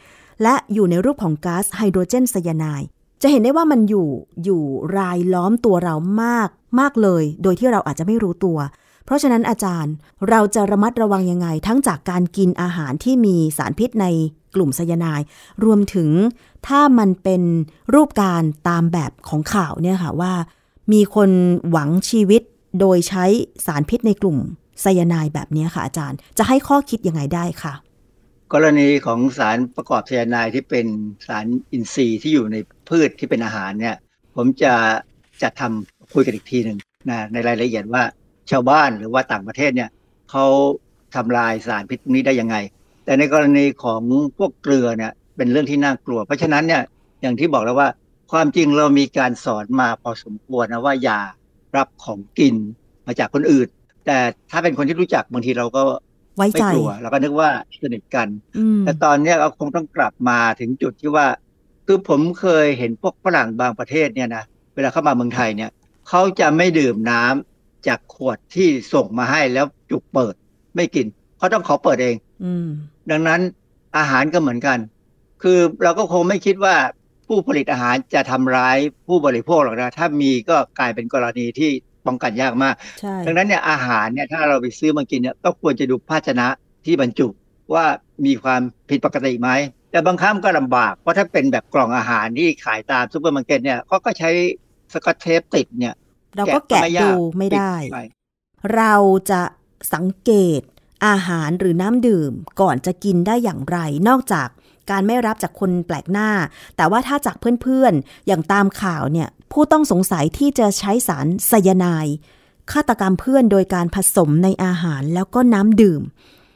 [0.43, 2.87] และอยู่ในรูปของก๊าซไฮโดรเจนไซยาไนด์
[3.23, 4.09] จะเห็นได้ว่ามันอยู่
[4.45, 4.63] อยู่
[4.99, 6.49] รายล้อมตัวเรามาก
[6.81, 8.59] มากเลย โดยที่เราอาจจะไม่รู้ตัว
[9.05, 9.95] เพราะฉะนั้นอาจารย์
[10.29, 14.07] เราจะระมัดระวังยังไง ทั้งจากการกินอาหารที่มีสารพิษใน
[14.55, 15.27] กลุ่มไซยาไนด์
[15.65, 16.11] รวมถึง
[16.67, 17.43] ถ้ามันเป็น
[17.95, 20.33] รูปการตามแบบของข่าวเนี่ยค่ะว่า
[20.93, 21.31] มีคน
[21.71, 22.43] หวังชีวิต
[22.81, 23.25] โดยใช้
[23.67, 24.39] สารพิษในกลุ่ม
[24.81, 27.75] ไซยาไนด์แบบนี้ค่ะอาจารย์ จะให้ข้อคิดยังไงได้ค่ะ
[28.53, 30.87] กรณีของสารประกอบไซยาไนด์ที่เป็น
[31.27, 32.57] สารอินทรีย์ที่อยู่ใน
[32.89, 33.97] พืชที่เป็นอาหารเนี่ย
[34.37, 34.75] ผมจะ
[35.43, 36.79] จะทำคุยกันอีกทีหนึ่ง
[37.09, 38.03] นะในรายละเอียดว่า
[38.51, 39.91] ชาวบ้านหรือว่าต่างประเทศเนี่ย
[40.31, 40.47] เขา
[41.15, 42.57] ทำลายสารพิษพวกนี้ได้ยังไง
[43.05, 44.03] แต่ในกรณีของ
[44.39, 46.83] พวกเกลือเนี่ยเป็นเรื่องที่น่ากลัว เพราะฉะนั้นเนี่ย
[47.23, 47.89] อย่างที่บอกแล้วว่า
[48.33, 51.21] ความจริงเรามีการสอนมาพอสมควรนะว่าอย่า
[51.77, 52.57] รับของกิน
[53.07, 53.69] มาจากคนอื่น
[54.07, 54.19] แต่
[54.51, 55.83] ถ้าเป็นคนที่รู้จักบางทีเราก็
[56.37, 57.51] ไว้ไม่ใจกลัวเราก็นึกว่า
[57.83, 61.27] สนิทกันอืมแต่ตอนเนี้ยเราคงต้องกลับมาถึงจุดที่ว่า
[61.87, 65.71] คือผมเคยเห็นพวกฝรั่งบางประเทศเนี่ยนะเวลาเข้ามาเมืองไทยเนี่ย
[66.09, 67.54] เขาจะไม่ดื่มน้ำ
[67.89, 70.35] จากขวดที่ส่งมาให้แล้วจุกเปิด
[70.76, 71.07] ไม่กิน
[71.39, 72.66] เขาต้องขอเปิดเองอืม
[73.11, 73.41] ดังนั้น
[73.99, 74.78] อาหารก็เหมือนกัน
[75.43, 76.76] คือเราก็คงไม่คิดว่า
[77.28, 78.78] ผู้ผลิตอาหารจะทำร้าย
[79.09, 81.70] ผู้บริโภคหรอกนะ ถ้ามีก็กลายเป็นกรณีที่
[82.07, 86.47] ป้องกันยากมากใช่ดังนั้นเนี่ยอาหารเนี่ยถ้าเราไปซื้อมากินเนี่ยก็ควรจะดูภาชนะ
[86.87, 87.28] ที่บรรจุ
[87.74, 87.85] ว่า
[88.26, 89.51] มีความผิดปกติไหม
[89.91, 94.30] แต่บางครั้งก็ลำบาก เพราะถ้าเป็นแบบกล่องอาหารที่ขายตามซูเปอร์มาร์เก็ตเนี่ยเขาก็ใช้
[94.93, 95.95] สกอตเทปติดเนี่ย
[96.37, 98.11] เราก็แกะไม่ยาดูไม่ได้ปิป
[98.74, 98.95] เรา
[99.30, 99.43] จะ
[99.95, 100.61] สังเกต
[101.07, 103.78] อาหารหรือน้ำดื่มก่อนจะกินได้อย่างไร
[104.09, 104.49] นอกจาก
[104.91, 106.30] การไม่รับจากคนแปลกหน้า
[106.76, 112.16] แต่ว่าถ้าจากเพื่อนๆ อย่างตามข่าวเนี่ย ผู้ต้องสงสัยที่จะใช้สารไซยาไนด์
[112.72, 116.03] ฆาตกรรมเพื่อนโดยการผสมในอาหารแล้วก็น้ำดื่ม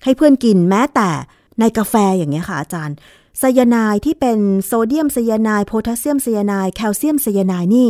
[0.05, 1.11] ให้เพื่อนกินแม้แต่
[1.61, 2.97] ในกาแฟอย่างเงี้ยค่ะอาจารย์
[3.39, 7.89] ไซยาไนด์ที่เป็นโซเดียมไซยาไนด์โพแทสเซียมไซยาไนด์แคลเซียมไซยาไนด์นี่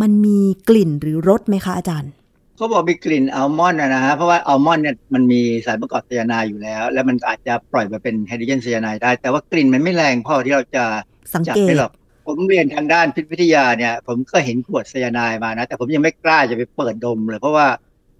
[0.00, 0.38] มันมี
[0.68, 2.12] กลิ่นหรือรสไหมคะอาจารย์
[2.56, 10.84] เขาบอกมีกลิ่นอัลมอนด์นะฮะเพราะว่าอัลมอนด์เนี่ยมันมีสารประกอบไซยาไนด์อยู่แล้ว แล้วมันอาจจะปล่อยมาเป็นไฮโดรเจนไซยาไนด์ได้ แต่ว่ากลิ่นมันไม่แรงพอที่เราจะ
[11.32, 11.92] สังจับเกตได้หรอก
[12.26, 17.66] ผมเรียนทางด้านพิษวิทยาเนี่ย ผมก็เห็นขวดไซยาไนด์มานะ แต่ผมยังไม่กล้าจะไปเปิดดมเลย เพราะว่า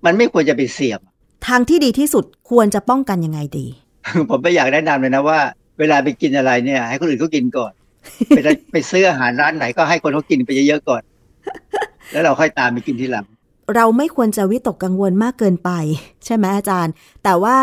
[0.05, 1.01] มันไม่ควรจะไปเสียบ
[1.47, 3.67] ทางที่ดีที่สุดควรจะป้องกันยังไงดี
[4.31, 5.39] ผมไม่อยากแนะนำเลยนะว่า
[5.79, 7.73] เวลาไปกินอะไรเนี่ย ให้คนอื่นเขากินก่อน
[8.29, 11.03] ไปได้ไปซื้ออาหารร้านไหนก็ให้คนเขากินไปเยอะๆก่อน
[12.13, 13.27] แล้วเราค่อยตามไปกินทีหลัง
[13.75, 15.71] เราไม่ควรจะวิตกกังวลมากเกินไป
[16.25, 16.93] ใช่ไหมอาจารย์
[17.25, 17.59] แต่ว่า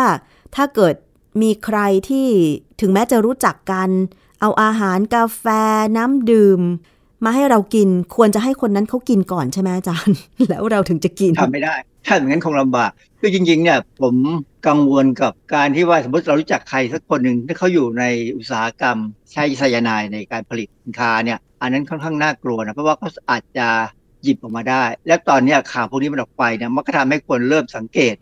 [0.54, 0.94] ถ้าเกิด
[1.42, 2.26] มีใครที่
[2.80, 3.88] ถึงแม้จะรู้จักกัน
[4.40, 5.44] เอาอาหารกาแฟ
[5.96, 6.60] น้ำดื่ม
[7.24, 10.16] มาให้เรากินควรจะให้คนนั้นเขากินก่อนใช่ไหมอาจารย์
[10.48, 11.74] แล้วเราถึงจะกินทำไม่ได้
[12.06, 14.14] ถ้าอย่างนั้นคงลำบากคือจริง ๆ เนี่ยผม
[14.68, 18.04] กังวลกับการที่ว่าสมมติเรารู้จักใครสักคนหนึ่งที่เขาอยู่ใน
[18.36, 18.96] อุตสาหกรรม
[19.32, 23.68] ใช้ไซยาไนด์ในการผลิตสินค้าเนี่ย อันนั้นค่อนข้างน่ากลัวนะเพราะว่าเขาอาจจะ
[24.22, 28.14] หยิบออกมาได้ แล้วตอนเนี้ยข่าวพวกนี้มันออกไปเนี่ยมันก็ทำให้คนเริ่มสังเกต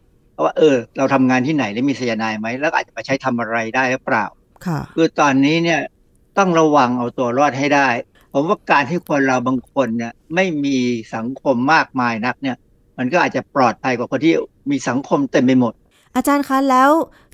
[0.44, 4.24] ว่าเออ เราทำงานที่ไหนแล้วมีไซยาไนด์ไหมแล้วอาจจะไปใช้ทำอะไรได้หรือเปล่า
[4.66, 5.80] ค่ะคือตอนนี้เนี่ย
[6.38, 7.88] ต้องระวังเอาตัวรอดให้ได้
[8.32, 10.76] ผมว่าการที่คนเราบางคนเนี่ยไม่มี
[11.14, 12.56] สังคมมากมายนักเนี่ย
[12.98, 14.34] มันก็อาจจะปลอดภัยกว่าคนที่
[14.70, 15.72] มีสังคมเต็มไปหมด
[16.16, 16.90] อาจารย์คะแล้ว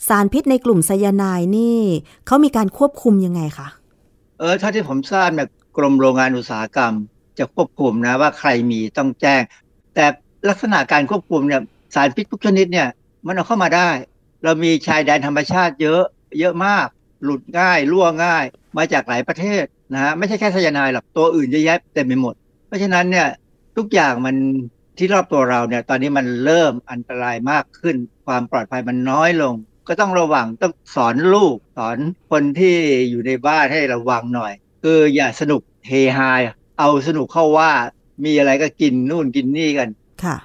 [0.08, 1.78] สารพิษในกลุ่มไซยาไนด์นี่
[2.26, 3.68] เขามีการควบคุมยังไงคะ
[4.38, 6.94] เออถ้าที่ผมทราบเนี่ย กรมโรงงานอุตสาหกรรม
[7.38, 9.42] จะควบคุมนะว่าใครมีต้องแจ้ง
[9.94, 10.04] แต่
[10.48, 11.62] ลักษณะการควบคุมเนี่ย
[11.94, 12.88] สารพิษทุกชนิดเนี่ย
[13.26, 13.90] มันเอาเข้ามาได้
[14.44, 16.02] เรามีชายแดนธรรมชาติเยอะ
[16.40, 16.86] เยอะมาก
[17.24, 18.44] หลุดง่ายรั่วง่าย
[18.76, 22.34] มาจากหลายประเทศนะฮะไม่ใช่แค่ไซยาไนด์หรอกตัวอื่นเยอะแยะเต็มไปหมด
[22.66, 23.28] เพราะฉะนั้นเนี่ย
[23.76, 24.36] ทุกอย่างมัน
[24.98, 27.96] ที่รอบตัวเราเนี่ย ตอนนี้มันเริ่มอันตรายมากขึ้น
[28.26, 29.54] ความปลอดภัยมันน้อยลง
[29.88, 31.96] ก็ต้องระวังต้องสอนลูก สอน
[32.30, 32.76] คนที่
[33.10, 34.52] อยู่ในบ้านให้ระวังหน่อย
[34.82, 36.30] คืออย่าสนุกเฮฮา
[36.78, 37.70] เอาสนุกเข้าว่า
[38.24, 39.88] มีอะไรก็กินนู่นกินนี่กัน
[40.24, 40.36] ค่ะ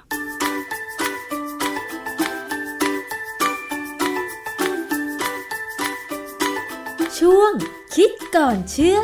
[7.18, 7.52] ช่วง
[7.94, 9.02] คิดก่อนเชื่อน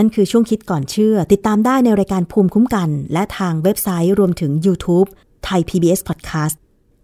[0.00, 5.08] ั่นคือช่วงคิดก่อนเชื่อ ติดตามได้ในรายการภูมิคุ้มกัน และทางเว็บไซต์รวมถึง YouTube
[5.44, 6.56] ไทย PBS Podcast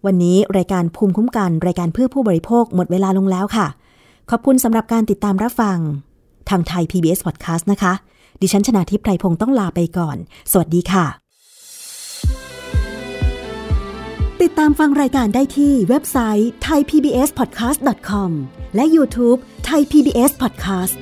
[0.05, 3.67] วันนี้รายการภูมิคุ้มกัน รายการเพื่อผู้บริโภคหมดเวลาลงแล้วค่ะ
[4.29, 5.77] ขอบคุณสำหรับการติดตามรับฟัง
[6.49, 7.93] ทางไทย PBS Podcast นะคะ
[8.41, 10.17] ดิฉันชนะทิพไพรพงศ์ต้องลาไปก่อน
[10.51, 11.05] สวัสดีค่ะ
[14.41, 18.31] ติดตามฟังรายการได้ที่เว็บไซต์ thaipbspodcast.com
[18.75, 19.39] และ YouTube
[19.69, 20.95] Thai PBS Podcast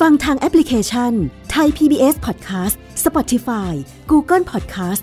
[0.00, 1.12] ฟังทางแอปพลิเคชัน
[1.54, 3.72] Thai PBS Podcast Spotify
[4.10, 5.02] Google Podcast